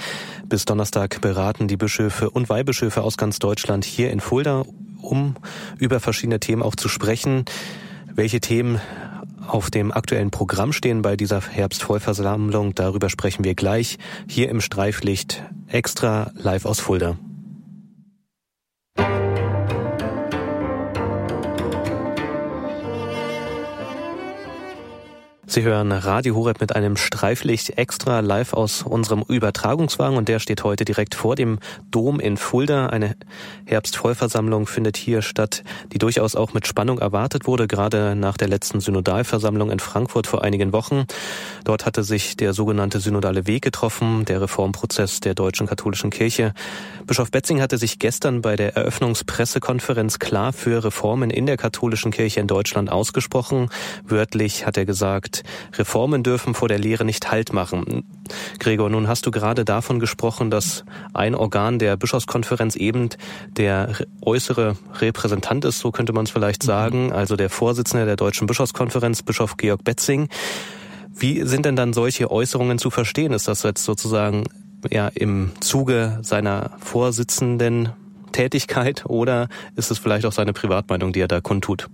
Bis 0.47 0.65
Donnerstag 0.65 1.21
beraten 1.21 1.67
die 1.67 1.77
Bischöfe 1.77 2.31
und 2.31 2.49
Weihbischöfe 2.49 3.03
aus 3.03 3.17
ganz 3.17 3.41
Deutschland 3.41 3.85
hier 3.85 4.13
in 4.13 4.21
Fulda, 4.21 4.63
um 5.03 5.35
über 5.79 5.99
verschiedene 5.99 6.39
Themen 6.39 6.63
auch 6.63 6.77
zu 6.77 6.89
sprechen. 6.89 7.45
Welche 8.07 8.39
Themen 8.39 8.81
auf 9.49 9.69
dem 9.69 9.91
aktuellen 9.91 10.31
Programm 10.31 10.73
stehen 10.73 11.03
bei 11.03 11.17
dieser 11.17 11.41
Herbstvollversammlung, 11.41 12.77
darüber 12.77 13.11
sprechen 13.11 13.43
wir 13.43 13.57
gleich 13.57 13.99
hier 14.29 14.49
im 14.49 14.61
Streiflicht 14.61 15.43
extra 15.67 16.31
live 16.37 16.67
aus 16.67 16.79
Fulda. 16.79 17.17
Sie 25.51 25.63
hören 25.63 25.93
Radio 25.93 26.35
Horeb 26.35 26.61
mit 26.61 26.77
einem 26.77 26.99
Streiflicht 26.99 27.79
extra 27.79 28.21
live 28.21 28.53
aus 28.53 28.83
unserem 28.83 29.25
Übertragungswagen 29.27 30.19
und 30.19 30.29
der 30.29 30.41
steht 30.41 30.63
heute 30.63 30.85
direkt 30.85 31.15
vor 31.15 31.37
dem 31.37 31.59
Dom 31.91 32.21
in 32.21 32.37
Fulda. 32.37 32.89
Eine 32.89 33.17
Herbstvollversammlung 33.65 34.67
findet 34.67 34.99
hier 34.99 35.23
statt, 35.23 35.65
die 35.91 35.97
durchaus 35.97 36.37
auch 36.37 36.53
mit 36.53 36.67
Spannung 36.67 36.99
erwartet 36.99 37.47
wurde, 37.47 37.67
gerade 37.67 38.15
nach 38.15 38.37
der 38.37 38.49
letzten 38.49 38.81
Synodalversammlung 38.81 39.71
in 39.71 39.79
Frankfurt 39.79 40.27
vor 40.27 40.45
einigen 40.45 40.75
Wochen. 40.75 41.07
Dort 41.65 41.87
hatte 41.87 42.05
sich 42.05 42.37
der 42.37 42.53
sogenannte 42.53 43.01
synodale 43.01 43.47
Weg 43.47 43.63
getroffen, 43.63 44.27
der 44.27 44.43
Reformprozess 44.43 45.21
der 45.21 45.35
deutschen 45.35 45.67
katholischen 45.67 46.11
Kirche. 46.11 46.53
Bischof 47.07 47.31
Betzing 47.31 47.63
hatte 47.63 47.79
sich 47.79 47.99
gestern 47.99 48.43
bei 48.43 48.55
der 48.57 48.77
Eröffnungspressekonferenz 48.77 50.19
klar 50.19 50.53
für 50.53 50.85
Reformen 50.85 51.31
in 51.31 51.47
der 51.47 51.57
katholischen 51.57 52.11
Kirche 52.11 52.41
in 52.41 52.47
Deutschland 52.47 52.93
ausgesprochen. 52.93 53.71
Wörtlich 54.05 54.67
hat 54.67 54.77
er 54.77 54.85
gesagt, 54.85 55.38
Reformen 55.75 56.23
dürfen 56.23 56.55
vor 56.55 56.69
der 56.69 56.79
Lehre 56.79 57.05
nicht 57.05 57.31
Halt 57.31 57.53
machen. 57.53 58.05
Gregor, 58.59 58.91
nun 58.91 59.09
hast 59.09 59.27
du 59.27 59.31
gerade 59.31 59.65
davon 59.65 60.01
gesprochen, 60.01 60.51
dass 60.51 60.85
ein 61.15 61.35
Organ 61.35 61.79
der 61.79 61.97
Bischofskonferenz 61.97 62.77
eben 62.77 63.09
der 63.57 63.93
äußere 64.23 64.77
Repräsentant 65.01 65.65
ist, 65.65 65.79
so 65.81 65.91
könnte 65.91 66.13
man 66.13 66.25
es 66.25 66.31
vielleicht 66.31 66.63
sagen, 66.63 67.13
also 67.13 67.37
der 67.37 67.51
Vorsitzende 67.51 68.07
der 68.07 68.17
Deutschen 68.17 68.47
Bischofskonferenz, 68.47 69.23
Bischof 69.23 69.57
Georg 69.57 69.85
Betzing. 69.85 70.29
Wie 71.15 71.43
sind 71.43 71.67
denn 71.67 71.77
dann 71.77 71.93
solche 71.93 72.31
Äußerungen 72.31 72.79
zu 72.79 72.91
verstehen? 72.91 73.33
Ist 73.33 73.49
das 73.49 73.63
jetzt 73.63 73.85
sozusagen 73.85 74.45
ja 74.91 75.09
im 75.09 75.51
Zuge 75.61 76.19
seiner 76.23 76.71
Vorsitzenden 76.79 77.91
Tätigkeit 78.33 79.05
oder 79.07 79.49
ist 79.77 79.91
es 79.91 79.99
vielleicht 79.99 80.27
auch 80.27 80.33
seine 80.33 80.53
Privatmeinung, 80.53 81.13
die 81.13 81.21
er 81.21 81.29
da 81.29 81.41
kundtut? 81.41 81.89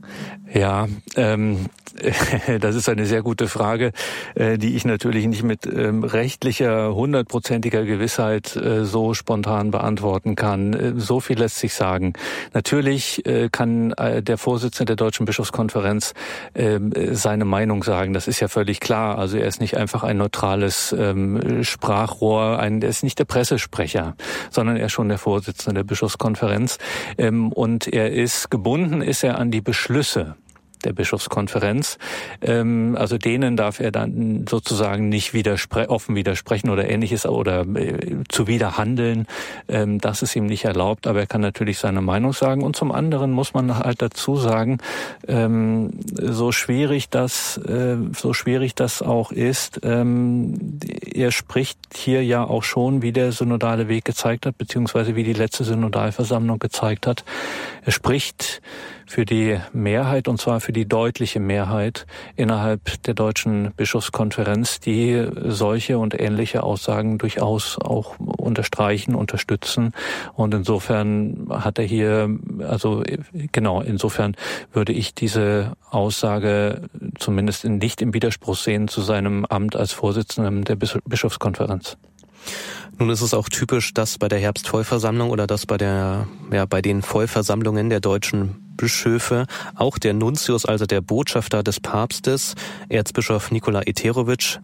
Ja, 0.52 0.86
ähm, 1.16 1.66
das 2.60 2.74
ist 2.74 2.88
eine 2.88 3.06
sehr 3.06 3.22
gute 3.22 3.48
Frage, 3.48 3.92
äh, 4.34 4.58
die 4.58 4.76
ich 4.76 4.84
natürlich 4.84 5.26
nicht 5.26 5.42
mit 5.42 5.66
ähm, 5.66 6.04
rechtlicher, 6.04 6.94
hundertprozentiger 6.94 7.84
Gewissheit 7.84 8.56
äh, 8.56 8.84
so 8.84 9.14
spontan 9.14 9.70
beantworten 9.70 10.34
kann. 10.34 10.72
Äh, 10.72 10.92
so 10.96 11.20
viel 11.20 11.38
lässt 11.38 11.58
sich 11.58 11.74
sagen. 11.74 12.14
Natürlich 12.52 13.24
äh, 13.26 13.48
kann 13.50 13.92
äh, 13.92 14.22
der 14.22 14.38
Vorsitzende 14.38 14.96
der 14.96 14.96
Deutschen 14.96 15.26
Bischofskonferenz 15.26 16.14
ähm, 16.54 16.92
seine 17.12 17.44
Meinung 17.44 17.84
sagen. 17.84 18.12
Das 18.12 18.28
ist 18.28 18.40
ja 18.40 18.48
völlig 18.48 18.80
klar. 18.80 19.18
Also 19.18 19.36
er 19.36 19.46
ist 19.46 19.60
nicht 19.60 19.76
einfach 19.76 20.02
ein 20.02 20.16
neutrales 20.16 20.94
ähm, 20.98 21.62
Sprachrohr, 21.62 22.58
ein, 22.58 22.82
er 22.82 22.88
ist 22.88 23.04
nicht 23.04 23.18
der 23.18 23.24
Pressesprecher, 23.24 24.16
sondern 24.50 24.76
er 24.76 24.86
ist 24.86 24.92
schon 24.92 25.08
der 25.08 25.18
Vorsitzende 25.18 25.80
der 25.80 25.84
Bischofskonferenz. 25.84 26.23
Ähm, 27.18 27.52
und 27.52 27.86
er 27.86 28.12
ist 28.12 28.50
gebunden, 28.50 29.02
ist 29.02 29.22
er 29.22 29.38
an 29.38 29.50
die 29.50 29.60
Beschlüsse 29.60 30.36
der 30.84 30.92
Bischofskonferenz. 30.92 31.98
Ähm, 32.42 32.96
also 32.98 33.18
denen 33.18 33.56
darf 33.56 33.80
er 33.80 33.90
dann 33.90 34.46
sozusagen 34.48 35.08
nicht 35.08 35.34
widerspre 35.34 35.90
offen 35.90 36.14
widersprechen 36.14 36.70
oder 36.70 36.88
ähnliches 36.88 37.26
oder 37.26 37.62
äh, 37.62 38.22
zuwider. 38.28 38.74
Ähm, 39.68 39.98
das 40.00 40.22
ist 40.22 40.36
ihm 40.36 40.46
nicht 40.46 40.64
erlaubt, 40.64 41.06
aber 41.06 41.20
er 41.20 41.26
kann 41.26 41.40
natürlich 41.40 41.78
seine 41.78 42.00
Meinung 42.00 42.32
sagen. 42.32 42.62
Und 42.62 42.76
zum 42.76 42.92
anderen 42.92 43.32
muss 43.32 43.54
man 43.54 43.78
halt 43.78 44.02
dazu 44.02 44.36
sagen, 44.36 44.78
ähm, 45.28 45.90
so 46.04 46.52
schwierig 46.52 47.08
das, 47.10 47.58
äh, 47.58 47.96
so 48.16 48.32
schwierig 48.32 48.74
das 48.74 49.02
auch 49.02 49.32
ist, 49.32 49.80
ähm, 49.82 50.78
er 51.14 51.30
spricht 51.30 51.78
hier 51.94 52.24
ja 52.24 52.44
auch 52.44 52.62
schon, 52.62 53.02
wie 53.02 53.12
der 53.12 53.32
synodale 53.32 53.88
Weg 53.88 54.04
gezeigt 54.04 54.46
hat, 54.46 54.58
beziehungsweise 54.58 55.16
wie 55.16 55.24
die 55.24 55.32
letzte 55.32 55.64
Synodalversammlung 55.64 56.58
gezeigt 56.58 57.06
hat. 57.06 57.24
Er 57.84 57.92
spricht 57.92 58.62
für 59.06 59.24
die 59.24 59.58
Mehrheit 59.72 60.28
und 60.28 60.40
zwar 60.40 60.60
für 60.60 60.72
die 60.74 60.86
deutliche 60.86 61.40
Mehrheit 61.40 62.06
innerhalb 62.36 63.02
der 63.04 63.14
deutschen 63.14 63.72
Bischofskonferenz, 63.72 64.80
die 64.80 65.26
solche 65.46 65.98
und 65.98 66.18
ähnliche 66.20 66.62
Aussagen 66.62 67.18
durchaus 67.18 67.78
auch 67.78 68.18
unterstreichen, 68.18 69.14
unterstützen. 69.14 69.92
Und 70.34 70.52
insofern 70.52 71.46
hat 71.50 71.78
er 71.78 71.84
hier, 71.84 72.28
also 72.60 73.02
genau, 73.52 73.80
insofern 73.80 74.36
würde 74.72 74.92
ich 74.92 75.14
diese 75.14 75.72
Aussage 75.90 76.82
zumindest 77.18 77.64
nicht 77.64 78.02
im 78.02 78.12
Widerspruch 78.12 78.56
sehen 78.56 78.88
zu 78.88 79.00
seinem 79.00 79.44
Amt 79.46 79.76
als 79.76 79.92
Vorsitzendem 79.92 80.64
der 80.64 80.76
Bischofskonferenz. 80.76 81.96
Nun 82.98 83.10
ist 83.10 83.22
es 83.22 83.34
auch 83.34 83.48
typisch, 83.48 83.92
dass 83.92 84.18
bei 84.18 84.28
der 84.28 84.38
Herbstvollversammlung 84.38 85.30
oder 85.30 85.46
dass 85.46 85.66
bei 85.66 85.76
der, 85.76 86.28
ja, 86.52 86.64
bei 86.66 86.80
den 86.80 87.02
Vollversammlungen 87.02 87.90
der 87.90 88.00
deutschen 88.00 88.63
Bischöfe 88.76 89.46
auch 89.74 89.98
der 89.98 90.14
Nuntius, 90.14 90.66
also 90.66 90.86
der 90.86 91.00
Botschafter 91.00 91.62
des 91.62 91.80
Papstes, 91.80 92.54
Erzbischof 92.88 93.50
Nikola 93.50 93.82
Eterovic, 93.86 94.60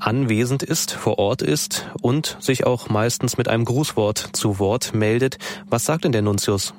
anwesend 0.00 0.62
ist, 0.62 0.92
vor 0.92 1.18
Ort 1.18 1.42
ist 1.42 1.86
und 2.02 2.36
sich 2.40 2.66
auch 2.66 2.88
meistens 2.88 3.36
mit 3.38 3.48
einem 3.48 3.64
Grußwort 3.64 4.30
zu 4.32 4.58
Wort 4.58 4.94
meldet. 4.94 5.38
Was 5.66 5.84
sagt 5.84 6.04
denn 6.04 6.12
der 6.12 6.22
Nuntius? 6.22 6.74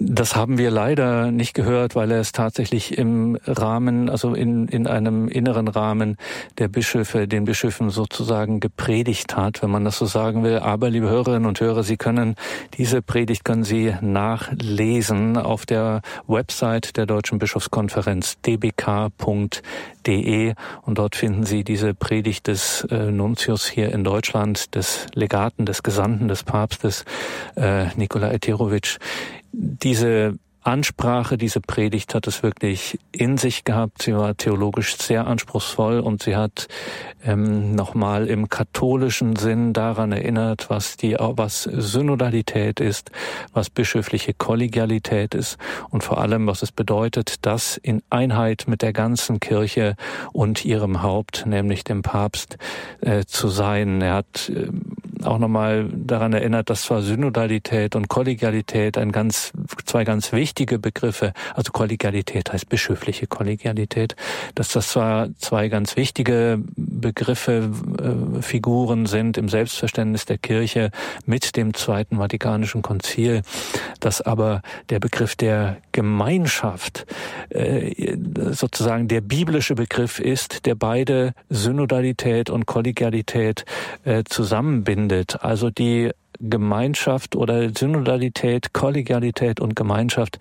Das 0.00 0.34
haben 0.34 0.58
wir 0.58 0.72
leider 0.72 1.30
nicht 1.30 1.54
gehört, 1.54 1.94
weil 1.94 2.10
er 2.10 2.18
es 2.18 2.32
tatsächlich 2.32 2.98
im 2.98 3.38
Rahmen, 3.46 4.10
also 4.10 4.34
in, 4.34 4.66
in 4.66 4.88
einem 4.88 5.28
inneren 5.28 5.68
Rahmen 5.68 6.16
der 6.58 6.66
Bischöfe, 6.66 7.28
den 7.28 7.44
Bischöfen 7.44 7.90
sozusagen 7.90 8.58
gepredigt 8.58 9.36
hat, 9.36 9.62
wenn 9.62 9.70
man 9.70 9.84
das 9.84 9.98
so 9.98 10.06
sagen 10.06 10.42
will. 10.42 10.58
Aber, 10.58 10.90
liebe 10.90 11.08
Hörerinnen 11.08 11.46
und 11.46 11.60
Hörer, 11.60 11.84
Sie 11.84 11.96
können 11.96 12.34
diese 12.76 13.02
Predigt 13.02 13.44
können 13.44 13.62
Sie 13.62 13.94
nachlesen 14.00 15.36
auf 15.36 15.64
der 15.64 16.02
Website 16.26 16.96
der 16.96 17.06
Deutschen 17.06 17.38
Bischofskonferenz 17.38 18.40
dbk.de 18.40 20.54
und 20.82 20.98
dort 20.98 21.14
finden 21.14 21.44
Sie 21.44 21.62
diese 21.62 21.94
Predigt 21.94 22.48
des 22.48 22.84
äh, 22.90 23.12
Nuntius 23.12 23.68
hier 23.68 23.92
in 23.92 24.02
Deutschland, 24.02 24.74
des 24.74 25.06
Legaten, 25.14 25.66
des 25.66 25.84
Gesandten, 25.84 26.26
des 26.26 26.42
Papstes 26.42 27.04
äh, 27.56 27.86
Nikola 27.96 28.32
Eterovic 28.32 28.98
diese 29.56 30.38
Ansprache, 30.64 31.36
diese 31.36 31.60
Predigt 31.60 32.14
hat 32.14 32.26
es 32.26 32.42
wirklich 32.42 32.98
in 33.12 33.36
sich 33.36 33.64
gehabt. 33.64 34.02
Sie 34.02 34.16
war 34.16 34.34
theologisch 34.34 34.96
sehr 34.96 35.26
anspruchsvoll 35.26 36.00
und 36.00 36.22
sie 36.22 36.36
hat 36.36 36.68
ähm, 37.22 37.74
nochmal 37.74 38.28
im 38.28 38.48
katholischen 38.48 39.36
Sinn 39.36 39.74
daran 39.74 40.10
erinnert, 40.10 40.70
was 40.70 40.96
die, 40.96 41.16
was 41.18 41.64
Synodalität 41.64 42.80
ist, 42.80 43.10
was 43.52 43.68
bischöfliche 43.68 44.32
Kollegialität 44.32 45.34
ist 45.34 45.58
und 45.90 46.02
vor 46.02 46.18
allem, 46.18 46.46
was 46.46 46.62
es 46.62 46.72
bedeutet, 46.72 47.44
das 47.44 47.76
in 47.76 48.02
Einheit 48.08 48.64
mit 48.66 48.80
der 48.80 48.94
ganzen 48.94 49.40
Kirche 49.40 49.96
und 50.32 50.64
ihrem 50.64 51.02
Haupt, 51.02 51.44
nämlich 51.44 51.84
dem 51.84 52.00
Papst, 52.00 52.56
äh, 53.02 53.24
zu 53.26 53.48
sein. 53.48 54.00
Er 54.00 54.14
hat 54.14 54.48
äh, 54.48 54.68
auch 55.26 55.38
nochmal 55.38 55.88
daran 55.92 56.32
erinnert, 56.32 56.70
dass 56.70 56.82
zwar 56.82 57.02
Synodalität 57.02 57.96
und 57.96 58.08
Kollegialität 58.08 58.98
ein 58.98 59.12
ganz, 59.12 59.52
zwei 59.84 60.04
ganz 60.04 60.32
wichtige 60.32 60.78
Begriffe, 60.78 61.32
also 61.54 61.72
Kollegialität 61.72 62.52
heißt 62.52 62.68
bischöfliche 62.68 63.26
Kollegialität, 63.26 64.16
dass 64.54 64.68
das 64.68 64.88
zwar 64.88 65.28
zwei 65.38 65.68
ganz 65.68 65.96
wichtige 65.96 66.62
Begriffe, 66.76 67.70
äh, 67.98 68.42
Figuren 68.42 69.06
sind 69.06 69.38
im 69.38 69.48
Selbstverständnis 69.48 70.26
der 70.26 70.38
Kirche 70.38 70.90
mit 71.26 71.56
dem 71.56 71.74
Zweiten 71.74 72.18
Vatikanischen 72.18 72.82
Konzil, 72.82 73.42
dass 74.04 74.20
aber 74.20 74.60
der 74.90 75.00
Begriff 75.00 75.34
der 75.36 75.78
Gemeinschaft 75.92 77.06
äh, 77.48 78.16
sozusagen 78.50 79.08
der 79.08 79.20
biblische 79.20 79.74
Begriff 79.74 80.18
ist, 80.18 80.66
der 80.66 80.74
beide 80.74 81.32
Synodalität 81.48 82.50
und 82.50 82.66
Kollegialität 82.66 83.64
äh, 84.04 84.22
zusammenbindet. 84.24 85.42
Also 85.42 85.70
die 85.70 86.10
Gemeinschaft 86.40 87.36
oder 87.36 87.70
Synodalität, 87.74 88.72
Kollegialität 88.72 89.60
und 89.60 89.76
Gemeinschaft, 89.76 90.38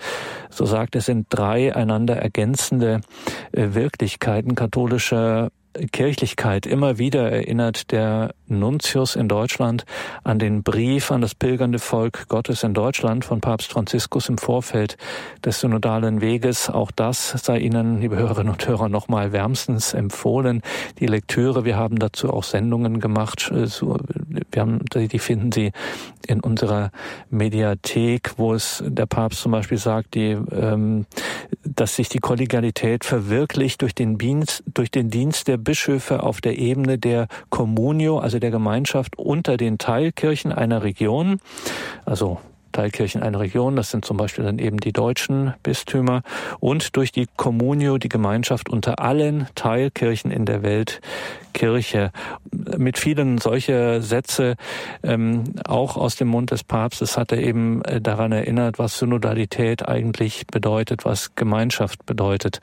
so 0.50 0.66
sagt 0.66 0.96
es, 0.96 1.06
sind 1.06 1.28
drei 1.30 1.76
einander 1.76 2.18
ergänzende 2.18 3.02
äh, 3.52 3.70
Wirklichkeiten 3.74 4.56
katholischer 4.56 5.52
Kirchlichkeit. 5.92 6.66
Immer 6.66 6.98
wieder 6.98 7.32
erinnert 7.32 7.92
der 7.92 8.34
Nuntius 8.48 9.16
in 9.16 9.28
Deutschland 9.28 9.86
an 10.24 10.40
den 10.40 10.64
Brief 10.64 11.12
an 11.12 11.22
das 11.22 11.36
pilgernde 11.36 11.80
Volk 11.80 12.28
Gottes 12.28 12.64
in 12.64 12.74
Deutschland 12.74 13.26
von 13.26 13.42
Papst 13.42 13.72
Franziskus 13.72 14.30
im 14.30 14.38
Vorfeld 14.38 14.98
des 15.44 15.60
synodalen 15.60 16.22
Weges. 16.22 16.70
Auch 16.70 16.92
das 16.92 17.30
sei 17.30 17.60
Ihnen, 17.60 18.02
liebe 18.02 18.16
Hörerinnen 18.16 18.52
und 18.52 18.68
Hörer, 18.68 18.90
nochmal 18.90 19.32
wärmstens 19.32 19.94
empfohlen. 19.94 20.62
Die 21.00 21.08
Lektüre, 21.08 21.66
wir 21.66 21.78
haben 21.78 22.00
dazu 22.00 22.32
auch 22.32 22.44
Sendungen 22.44 23.00
gemacht. 23.00 23.52
Äh, 23.52 23.68
wir 24.52 24.62
haben, 24.62 24.80
die 24.94 25.20
finden 25.20 25.52
Sie 25.52 25.72
in 26.28 26.40
unserer 26.40 26.92
Mediathek, 27.30 28.34
wo 28.38 28.54
es 28.54 28.84
der 28.86 29.06
Papst 29.06 29.42
zum 29.42 29.52
Beispiel 29.52 29.78
sagt, 29.78 30.14
die, 30.16 30.32
ähm, 30.52 31.06
dass 31.76 31.96
sich 31.96 32.10
die 32.10 32.20
Kollegialität 32.20 33.06
verwirklicht 33.06 33.82
durch 33.82 33.96
den 33.96 34.18
Dienst, 34.18 34.64
durch 34.72 34.92
den 34.92 35.10
Dienst 35.10 35.48
der 35.48 35.58
Bischöfe 35.58 36.24
auf 36.24 36.42
der 36.42 36.58
Ebene 36.58 36.98
der 36.98 37.28
Communio, 37.50 38.20
also 38.20 38.40
der 38.40 38.52
Gemeinschaft 38.52 39.18
unter 39.18 39.58
den 39.58 39.78
Teilkirchen 39.78 40.52
einer 40.52 40.84
Region, 40.84 41.40
also 42.06 42.40
Teilkirchen 42.74 43.24
einer 43.24 43.40
Region, 43.40 43.76
das 43.78 43.92
sind 43.92 44.04
zum 44.04 44.18
Beispiel 44.18 44.44
dann 44.44 44.60
eben 44.60 44.78
die 44.78 44.92
deutschen 44.92 45.54
Bistümer, 45.64 46.24
und 46.60 46.98
durch 46.98 47.12
die 47.12 47.28
Communio, 47.38 47.98
die 47.98 48.10
Gemeinschaft 48.10 48.70
unter 48.70 49.00
allen 49.00 49.48
Teilkirchen 49.56 50.32
in 50.32 50.46
der 50.46 50.64
Welt, 50.64 51.00
Kirche. 51.54 52.12
Mit 52.52 52.98
vielen 52.98 53.38
solcher 53.38 54.02
Sätze, 54.02 54.56
ähm, 55.04 55.44
auch 55.66 55.96
aus 55.96 56.16
dem 56.16 56.28
Mund 56.28 56.52
des 56.52 56.64
Papstes, 56.64 57.18
hat 57.18 57.32
er 57.32 57.40
eben 57.40 57.84
äh, 57.86 58.02
daran 58.02 58.32
erinnert, 58.32 58.80
was 58.80 58.98
Synodalität 58.98 59.88
eigentlich 59.88 60.46
bedeutet, 60.48 61.06
was 61.06 61.36
Gemeinschaft 61.36 62.06
bedeutet. 62.06 62.60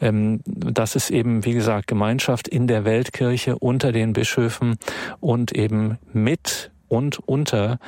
Ähm, 0.00 0.40
das 0.46 0.96
ist 0.96 1.10
eben, 1.10 1.44
wie 1.44 1.52
gesagt, 1.52 1.86
Gemeinschaft 1.86 2.48
in 2.48 2.66
der 2.66 2.84
Weltkirche 2.84 3.58
unter 3.58 3.92
den 3.92 4.14
Bischöfen 4.14 4.78
und 5.20 5.52
eben 5.52 5.98
mit 6.12 6.70
und 6.88 7.20
unter 7.20 7.78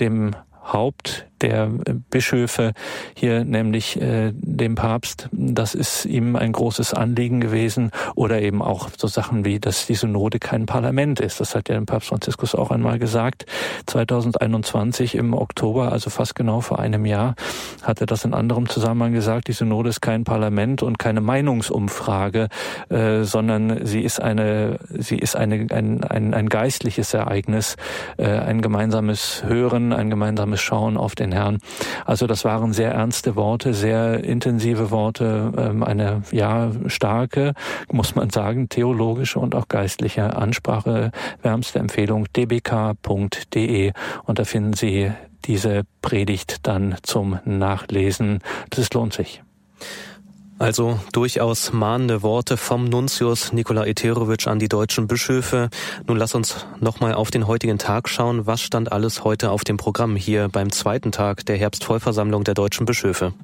dem 0.00 0.34
Haupt 0.72 1.24
der 1.42 1.70
Bischöfe 2.10 2.72
hier, 3.14 3.44
nämlich 3.44 4.00
äh, 4.00 4.32
dem 4.34 4.74
Papst. 4.74 5.28
Das 5.32 5.74
ist 5.74 6.04
ihm 6.04 6.36
ein 6.36 6.52
großes 6.52 6.94
Anliegen 6.94 7.40
gewesen. 7.40 7.90
Oder 8.14 8.40
eben 8.42 8.62
auch 8.62 8.88
so 8.96 9.06
Sachen 9.06 9.44
wie, 9.44 9.60
dass 9.60 9.86
die 9.86 9.94
Synode 9.94 10.38
kein 10.38 10.66
Parlament 10.66 11.20
ist. 11.20 11.40
Das 11.40 11.54
hat 11.54 11.68
ja 11.68 11.80
Papst 11.80 12.08
Franziskus 12.08 12.54
auch 12.54 12.70
einmal 12.70 12.98
gesagt. 12.98 13.46
2021 13.86 15.14
im 15.14 15.34
Oktober, 15.34 15.92
also 15.92 16.10
fast 16.10 16.34
genau 16.34 16.60
vor 16.60 16.78
einem 16.78 17.06
Jahr, 17.06 17.34
hat 17.82 18.00
er 18.00 18.06
das 18.06 18.24
in 18.24 18.34
anderem 18.34 18.68
Zusammenhang 18.68 19.12
gesagt. 19.12 19.48
Die 19.48 19.52
Synode 19.52 19.88
ist 19.88 20.00
kein 20.00 20.24
Parlament 20.24 20.82
und 20.82 20.98
keine 20.98 21.20
Meinungsumfrage, 21.20 22.48
äh, 22.88 23.22
sondern 23.22 23.86
sie 23.86 24.02
ist 24.02 24.20
eine, 24.20 24.78
sie 24.90 25.18
ist 25.18 25.36
eine, 25.36 25.66
ein, 25.70 26.04
ein, 26.04 26.34
ein 26.34 26.48
geistliches 26.48 27.14
Ereignis, 27.14 27.76
äh, 28.16 28.26
ein 28.26 28.60
gemeinsames 28.60 29.44
Hören, 29.44 29.92
ein 29.92 30.10
gemeinsames 30.10 30.60
Schauen 30.60 30.96
auf 30.96 31.14
den 31.14 31.27
den 31.30 31.32
Herrn. 31.32 31.58
Also 32.04 32.26
das 32.26 32.44
waren 32.44 32.72
sehr 32.72 32.92
ernste 32.92 33.36
Worte, 33.36 33.74
sehr 33.74 34.24
intensive 34.24 34.90
Worte, 34.90 35.52
ähm, 35.56 35.82
eine 35.82 36.22
ja 36.30 36.70
starke, 36.86 37.54
muss 37.90 38.14
man 38.14 38.30
sagen, 38.30 38.68
theologische 38.68 39.38
und 39.38 39.54
auch 39.54 39.68
geistliche 39.68 40.36
Ansprache. 40.36 41.12
Wärmste 41.42 41.78
Empfehlung 41.78 42.26
dbk.de 42.32 43.92
und 44.24 44.38
da 44.38 44.44
finden 44.44 44.72
Sie 44.72 45.12
diese 45.44 45.82
Predigt 46.02 46.66
dann 46.66 46.96
zum 47.02 47.38
Nachlesen. 47.44 48.40
Das 48.70 48.92
lohnt 48.92 49.12
sich. 49.12 49.42
Also 50.58 50.98
durchaus 51.12 51.72
mahnende 51.72 52.22
Worte 52.24 52.56
vom 52.56 52.84
Nuntius 52.84 53.52
Nikola 53.52 53.86
Eterovic 53.86 54.48
an 54.48 54.58
die 54.58 54.68
deutschen 54.68 55.06
Bischöfe. 55.06 55.70
Nun 56.08 56.16
lass 56.16 56.34
uns 56.34 56.66
nochmal 56.80 57.14
auf 57.14 57.30
den 57.30 57.46
heutigen 57.46 57.78
Tag 57.78 58.08
schauen. 58.08 58.48
Was 58.48 58.60
stand 58.60 58.90
alles 58.90 59.22
heute 59.22 59.52
auf 59.52 59.62
dem 59.62 59.76
Programm 59.76 60.16
hier 60.16 60.48
beim 60.48 60.72
zweiten 60.72 61.12
Tag 61.12 61.46
der 61.46 61.56
Herbstvollversammlung 61.56 62.42
der 62.42 62.54
deutschen 62.54 62.86
Bischöfe? 62.86 63.34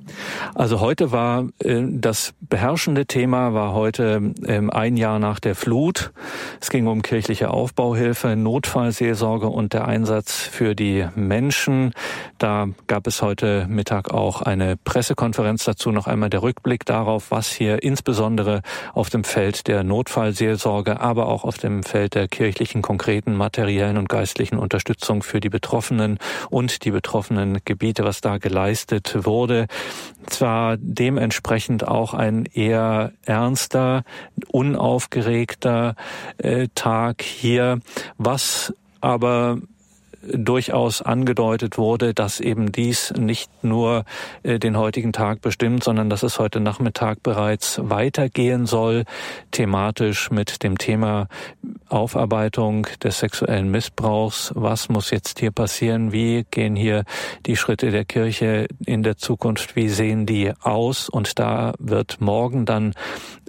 Also 0.57 0.81
heute 0.81 1.13
war 1.13 1.47
äh, 1.61 1.85
das 1.89 2.35
beherrschende 2.41 3.07
Thema 3.07 3.55
war 3.55 3.75
heute 3.75 4.33
äh, 4.45 4.61
ein 4.71 4.97
Jahr 4.97 5.21
nach 5.21 5.39
der 5.39 5.55
Flut. 5.55 6.11
Es 6.61 6.69
ging 6.69 6.89
um 6.89 7.03
kirchliche 7.03 7.51
Aufbauhilfe, 7.51 8.35
Notfallseelsorge 8.35 9.47
und 9.47 9.73
der 9.73 9.87
Einsatz 9.87 10.41
für 10.41 10.75
die 10.75 11.07
Menschen. 11.15 11.93
Da 12.39 12.67
gab 12.89 13.07
es 13.07 13.23
heute 13.23 13.67
Mittag 13.69 14.11
auch 14.11 14.43
eine 14.43 14.77
Pressekonferenz 14.77 15.63
dazu, 15.63 15.93
noch 15.93 16.09
einmal 16.09 16.29
der 16.29 16.43
Rückblick 16.43 16.85
darauf 16.85 17.04
darauf, 17.05 17.31
was 17.31 17.53
hier 17.53 17.83
insbesondere 17.83 18.63
auf 18.95 19.11
dem 19.11 19.25
Feld 19.25 19.67
der 19.67 19.85
Notfallseelsorge, 19.85 21.01
aber 21.01 21.29
auch 21.29 21.45
auf 21.45 21.59
dem 21.59 21.83
Feld 21.83 22.15
der 22.15 22.29
kirchlichen, 22.29 22.81
konkreten, 22.81 23.35
materiellen 23.35 23.99
und 23.99 24.09
geistlichen 24.09 24.59
Unterstützung 24.59 25.23
für 25.23 25.41
die 25.41 25.51
Betroffenen 25.51 26.19
und 26.49 26.85
die 26.85 26.91
betroffenen 26.91 27.59
Gebiete, 27.65 28.05
was 28.05 28.23
da 28.23 28.39
geleistet 28.39 29.27
wurde. 29.27 29.67
Zwar 30.27 30.77
dementsprechend 30.79 31.87
auch 31.87 32.15
ein 32.15 32.47
eher 32.47 33.13
ernster, 33.27 34.05
unaufgeregter 34.51 35.97
äh, 36.39 36.69
Tag 36.75 37.21
hier, 37.23 37.81
was 38.17 38.73
aber 39.03 39.59
durchaus 40.33 41.03
angedeutet 41.03 41.79
wurde, 41.79 42.15
dass 42.15 42.41
eben 42.41 42.73
dies 42.73 43.13
nicht 43.17 43.51
nur 43.63 44.05
äh, 44.43 44.59
den 44.59 44.77
heutigen 44.77 45.13
Tag 45.13 45.41
bestimmt, 45.41 45.85
sondern 45.85 46.11
dass 46.11 46.23
es 46.23 46.39
heute 46.39 46.61
Nachmittag 46.61 47.23
bereits 47.23 47.81
weitergehen 47.83 48.67
soll, 48.67 49.05
thematisch 49.51 50.31
mit 50.31 50.63
dem 50.63 50.79
Thema 50.79 51.29
Aufarbeitung 51.89 52.87
des 53.03 53.19
sexuellen 53.19 53.71
Missbrauchs. 53.71 54.53
Was 54.55 54.89
muss 54.89 55.11
jetzt 55.11 55.39
hier 55.41 55.51
passieren? 55.51 56.13
Wie 56.13 56.45
gehen 56.51 56.77
hier 56.77 57.05
die 57.47 57.57
Schritte 57.57 57.91
der 57.91 58.05
Kirche 58.05 58.67
in 58.85 59.03
der 59.03 59.17
Zukunft? 59.17 59.77
Wie 59.77 59.89
sehen 59.89 60.27
die 60.27 60.53
aus? 60.63 61.09
Und 61.09 61.39
da 61.39 61.75
wird 61.79 62.21
morgen 62.21 62.65
dann 62.65 62.95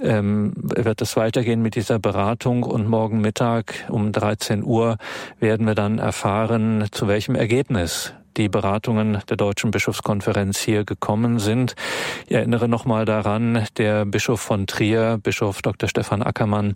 ähm, 0.01 0.53
wird 0.55 1.01
es 1.01 1.15
weitergehen 1.15 1.61
mit 1.61 1.75
dieser 1.75 1.99
Beratung 1.99 2.63
und 2.63 2.87
morgen 2.87 3.21
Mittag 3.21 3.85
um 3.89 4.11
13 4.11 4.63
Uhr 4.63 4.97
werden 5.39 5.65
wir 5.65 5.75
dann 5.75 5.99
erfahren, 5.99 6.64
zu 6.91 7.07
welchem 7.07 7.35
Ergebnis 7.35 8.13
die 8.37 8.49
Beratungen 8.49 9.21
der 9.29 9.37
Deutschen 9.37 9.71
Bischofskonferenz 9.71 10.59
hier 10.59 10.83
gekommen 10.83 11.39
sind. 11.39 11.75
Ich 12.27 12.35
erinnere 12.35 12.67
nochmal 12.67 13.05
daran, 13.05 13.65
der 13.77 14.05
Bischof 14.05 14.41
von 14.41 14.67
Trier, 14.67 15.19
Bischof 15.21 15.61
Dr. 15.61 15.87
Stefan 15.87 16.21
Ackermann, 16.21 16.73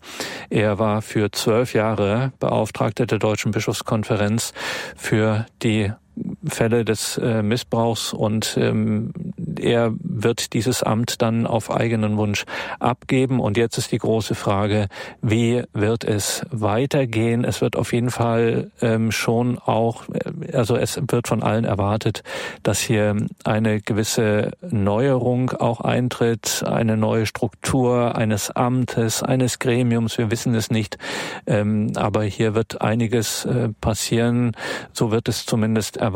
er 0.49 0.80
war 0.80 1.02
für 1.02 1.32
zwölf 1.32 1.73
Jahre 1.73 2.32
Beauftragter 2.39 3.06
der 3.06 3.19
Deutschen 3.19 3.52
Bischofskonferenz 3.52 4.54
für 4.95 5.45
die 5.62 5.91
Fälle 6.45 6.86
des 6.86 7.17
äh, 7.17 7.41
Missbrauchs 7.41 8.13
und 8.13 8.58
ähm, 8.60 9.12
er 9.60 9.93
wird 9.99 10.53
dieses 10.53 10.84
Amt 10.84 11.21
dann 11.21 11.45
auf 11.45 11.71
eigenen 11.71 12.17
Wunsch 12.17 12.45
abgeben. 12.79 13.39
Und 13.39 13.58
jetzt 13.58 13.77
ist 13.77 13.91
die 13.91 13.97
große 13.97 14.36
Frage, 14.36 14.88
wie 15.21 15.63
wird 15.73 16.03
es 16.03 16.45
weitergehen? 16.51 17.43
Es 17.43 17.62
wird 17.62 17.75
auf 17.75 17.93
jeden 17.93 18.12
Fall 18.12 18.71
ähm, 18.82 19.12
schon 19.12 19.58
auch, 19.58 20.03
äh, 20.10 20.55
also 20.55 20.75
es 20.75 21.01
wird 21.10 21.27
von 21.27 21.43
allen 21.43 21.65
erwartet, 21.65 22.23
dass 22.63 22.79
hier 22.79 23.15
eine 23.43 23.82
gewisse 23.82 24.51
Neuerung 24.62 25.51
auch 25.51 25.82
eintritt, 25.82 26.63
eine 26.65 26.97
neue 26.97 27.25
Struktur 27.25 28.15
eines 28.15 28.51
Amtes, 28.51 29.23
eines 29.23 29.60
Gremiums. 29.60 30.17
Wir 30.17 30.32
wissen 30.32 30.55
es 30.55 30.71
nicht, 30.71 30.97
ähm, 31.45 31.91
aber 31.95 32.23
hier 32.23 32.55
wird 32.55 32.82
einiges 32.82 33.45
äh, 33.45 33.69
passieren. 33.82 34.53
So 34.93 35.12
wird 35.12 35.27
es 35.27 35.45
zumindest 35.45 35.97
erwartet. 35.97 36.09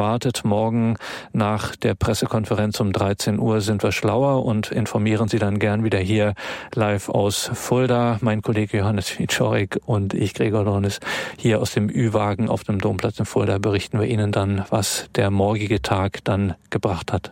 Morgen 0.43 0.95
nach 1.33 1.75
der 1.75 1.93
Pressekonferenz 1.95 2.79
um 2.79 2.91
13 2.91 3.39
Uhr 3.39 3.61
sind 3.61 3.83
wir 3.83 3.91
schlauer 3.91 4.43
und 4.45 4.71
informieren 4.71 5.27
Sie 5.27 5.39
dann 5.39 5.59
gern 5.59 5.83
wieder 5.83 5.99
hier 5.99 6.33
live 6.73 7.09
aus 7.09 7.51
Fulda. 7.53 8.17
Mein 8.21 8.41
Kollege 8.41 8.77
Johannes 8.77 9.19
Wiczorek 9.19 9.79
und 9.85 10.13
ich, 10.13 10.33
Gregor 10.33 10.65
Dornis, 10.65 10.99
hier 11.37 11.61
aus 11.61 11.73
dem 11.73 11.89
Ü-Wagen 11.89 12.49
auf 12.49 12.63
dem 12.63 12.79
Domplatz 12.79 13.19
in 13.19 13.25
Fulda 13.25 13.57
berichten 13.57 13.99
wir 13.99 14.07
Ihnen 14.07 14.31
dann, 14.31 14.65
was 14.69 15.09
der 15.15 15.29
morgige 15.29 15.81
Tag 15.81 16.23
dann 16.23 16.55
gebracht 16.69 17.13
hat. 17.13 17.31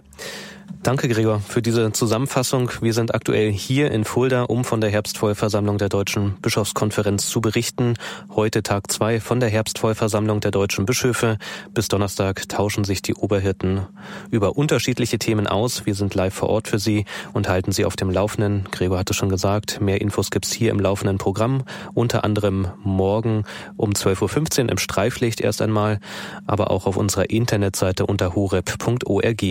Danke, 0.84 1.08
Gregor, 1.08 1.42
für 1.42 1.62
diese 1.62 1.92
Zusammenfassung. 1.92 2.72
Wir 2.82 2.94
sind 2.96 3.14
aktuell 3.14 3.52
hier 3.52 3.92
in 3.92 4.04
Fulda, 4.04 4.46
um 4.46 4.64
von 4.64 4.82
der 4.82 4.90
Herbstvollversammlung 4.90 5.78
der 5.78 5.90
Deutschen 5.90 6.38
Bischofskonferenz 6.42 7.30
zu 7.30 7.40
berichten. 7.40 7.94
Heute 8.36 8.64
Tag 8.64 8.92
zwei 8.92 9.20
von 9.20 9.40
der 9.40 9.50
Herbstvollversammlung 9.50 10.40
der 10.40 10.50
deutschen 10.50 10.88
Bischöfe. 10.88 11.38
Bis 11.76 11.88
Donnerstag 11.88 12.50
tauschen 12.50 12.84
sich 12.84 13.04
die 13.04 13.14
Oberhirten 13.14 13.86
über 14.32 14.58
unterschiedliche 14.58 15.20
Themen 15.20 15.46
aus. 15.46 15.86
Wir 15.86 15.94
sind 15.94 16.16
live 16.16 16.34
vor 16.34 16.50
Ort 16.50 16.68
für 16.68 16.80
Sie 16.80 17.06
und 17.32 17.48
halten 17.48 17.72
Sie 17.72 17.86
auf 17.86 17.96
dem 17.96 18.10
Laufenden. 18.10 18.68
Gregor 18.72 18.98
hatte 18.98 19.14
schon 19.14 19.30
gesagt, 19.30 19.82
mehr 19.82 20.02
Infos 20.02 20.32
gibt's 20.32 20.52
hier 20.52 20.72
im 20.72 20.80
laufenden 20.80 21.20
Programm. 21.20 21.64
Unter 21.94 22.24
anderem 22.24 22.70
morgen 22.84 23.44
um 23.78 23.92
12.15 23.92 24.64
Uhr 24.64 24.70
im 24.72 24.78
Streiflicht 24.80 25.42
erst 25.42 25.62
einmal, 25.62 26.00
aber 26.48 26.72
auch 26.72 26.88
auf 26.88 26.98
unserer 26.98 27.30
Internetseite 27.30 28.08
unter 28.08 28.34
horeb.org. 28.34 29.44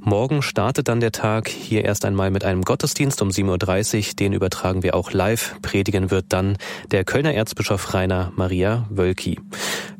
Morgen 0.00 0.42
startet 0.56 0.88
dann 0.88 1.00
der 1.00 1.12
Tag 1.12 1.48
hier 1.48 1.84
erst 1.84 2.06
einmal 2.06 2.30
mit 2.30 2.42
einem 2.42 2.62
Gottesdienst 2.62 3.20
um 3.20 3.28
7.30 3.28 3.98
Uhr. 3.98 4.14
Den 4.14 4.32
übertragen 4.32 4.82
wir 4.82 4.94
auch 4.94 5.12
live. 5.12 5.54
Predigen 5.60 6.10
wird 6.10 6.32
dann 6.32 6.56
der 6.92 7.04
Kölner 7.04 7.34
Erzbischof 7.34 7.92
Rainer 7.92 8.32
Maria 8.36 8.86
Wölki. 8.88 9.38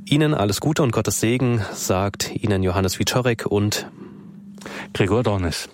Ihnen 0.07 0.33
alles 0.33 0.61
Gute 0.61 0.83
und 0.83 0.93
Gottes 0.93 1.21
Segen, 1.21 1.63
sagt 1.75 2.35
Ihnen 2.35 2.63
Johannes 2.63 2.99
Wiczorek 2.99 3.45
und 3.45 3.87
Gregor 4.95 5.23
Dornis. 5.23 5.69